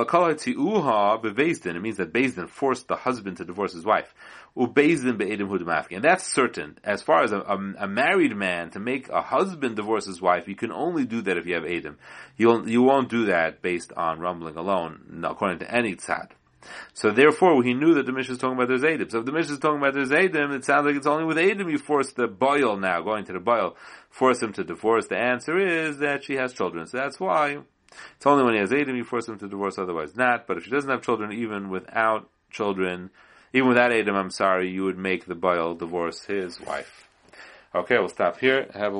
means 1.81 1.97
that 1.97 2.13
Bezdin 2.13 2.47
forced 2.51 2.89
the 2.89 2.97
husband 2.97 3.39
to 3.39 3.47
divorce 3.47 3.73
his 3.73 3.87
wife. 3.87 4.15
And 4.59 6.05
that's 6.05 6.27
certain. 6.27 6.79
As 6.83 7.03
far 7.03 7.23
as 7.23 7.33
a, 7.33 7.39
a, 7.39 7.75
a, 7.85 7.89
married 7.89 8.37
man 8.37 8.71
to 8.71 8.81
make 8.81 9.09
a 9.09 9.23
husband 9.23 9.77
divorce 9.77 10.07
his 10.07 10.21
wife, 10.21 10.49
you 10.49 10.57
can 10.57 10.73
only 10.73 11.05
do 11.05 11.23
that 11.23 11.37
if 11.37 11.47
you 11.47 11.55
have 11.55 11.65
Adam. 11.65 11.97
You'll, 12.37 12.69
you 12.69 12.83
won't 12.83 13.09
do 13.09 13.27
that 13.27 13.63
based 13.63 13.93
on 13.97 14.19
rumbling 14.19 14.57
alone, 14.57 15.23
according 15.25 15.61
to 15.61 15.73
any 15.73 15.95
tzad. 15.95 16.33
So 16.93 17.13
therefore, 17.13 17.63
he 17.63 17.73
knew 17.73 17.95
that 17.95 18.07
the 18.07 18.13
Mishnah 18.13 18.35
is 18.35 18.39
talking 18.39 18.57
about 18.57 18.69
there's 18.69 18.85
Adam. 18.85 19.09
So 19.09 19.21
if 19.21 19.27
the 19.27 19.33
Mishnah 19.33 19.55
is 19.55 19.61
talking 19.61 19.79
about 19.79 19.95
there's 19.95 20.13
Adam, 20.13 20.51
it 20.53 20.65
sounds 20.65 20.87
like 20.87 20.97
it's 20.97 21.07
only 21.07 21.25
with 21.25 21.39
Adam 21.39 21.71
you 21.71 21.79
force 21.79 22.13
the 22.13 22.27
boil 22.27 22.77
now, 22.77 23.01
going 23.03 23.25
to 23.27 23.33
the 23.33 23.41
boil, 23.41 23.77
force 24.11 24.43
him 24.43 24.53
to 24.55 24.65
divorce. 24.65 25.07
The 25.07 25.17
answer 25.19 25.57
is 25.59 25.99
that 25.99 26.25
she 26.25 26.35
has 26.35 26.53
children. 26.53 26.87
So 26.87 26.99
that's 26.99 27.21
why 27.21 27.59
it's 28.17 28.27
only 28.27 28.45
when 28.45 28.55
he 28.55 28.61
has 28.61 28.73
Adam 28.73 28.97
you 28.97 29.05
force 29.05 29.29
him 29.29 29.39
to 29.39 29.49
divorce, 29.49 29.79
otherwise 29.79 30.17
not. 30.17 30.47
But 30.47 30.59
if 30.59 30.65
she 30.65 30.71
doesn't 30.71 30.91
have 30.91 31.03
children, 31.03 31.33
even 31.33 31.71
without 31.71 32.29
children, 32.51 33.11
even 33.53 33.69
without 33.69 33.93
Adam, 33.93 34.15
I'm 34.15 34.31
sorry, 34.31 34.69
you 34.71 34.85
would 34.85 34.99
make 34.99 35.27
the 35.27 35.35
Baal 35.35 35.75
divorce 35.75 36.25
his 36.25 36.61
wife. 36.61 37.09
Okay, 37.75 37.99
we'll 37.99 38.09
stop 38.09 38.39
here. 38.39 38.71
Have 38.75 38.95
a 38.95 38.97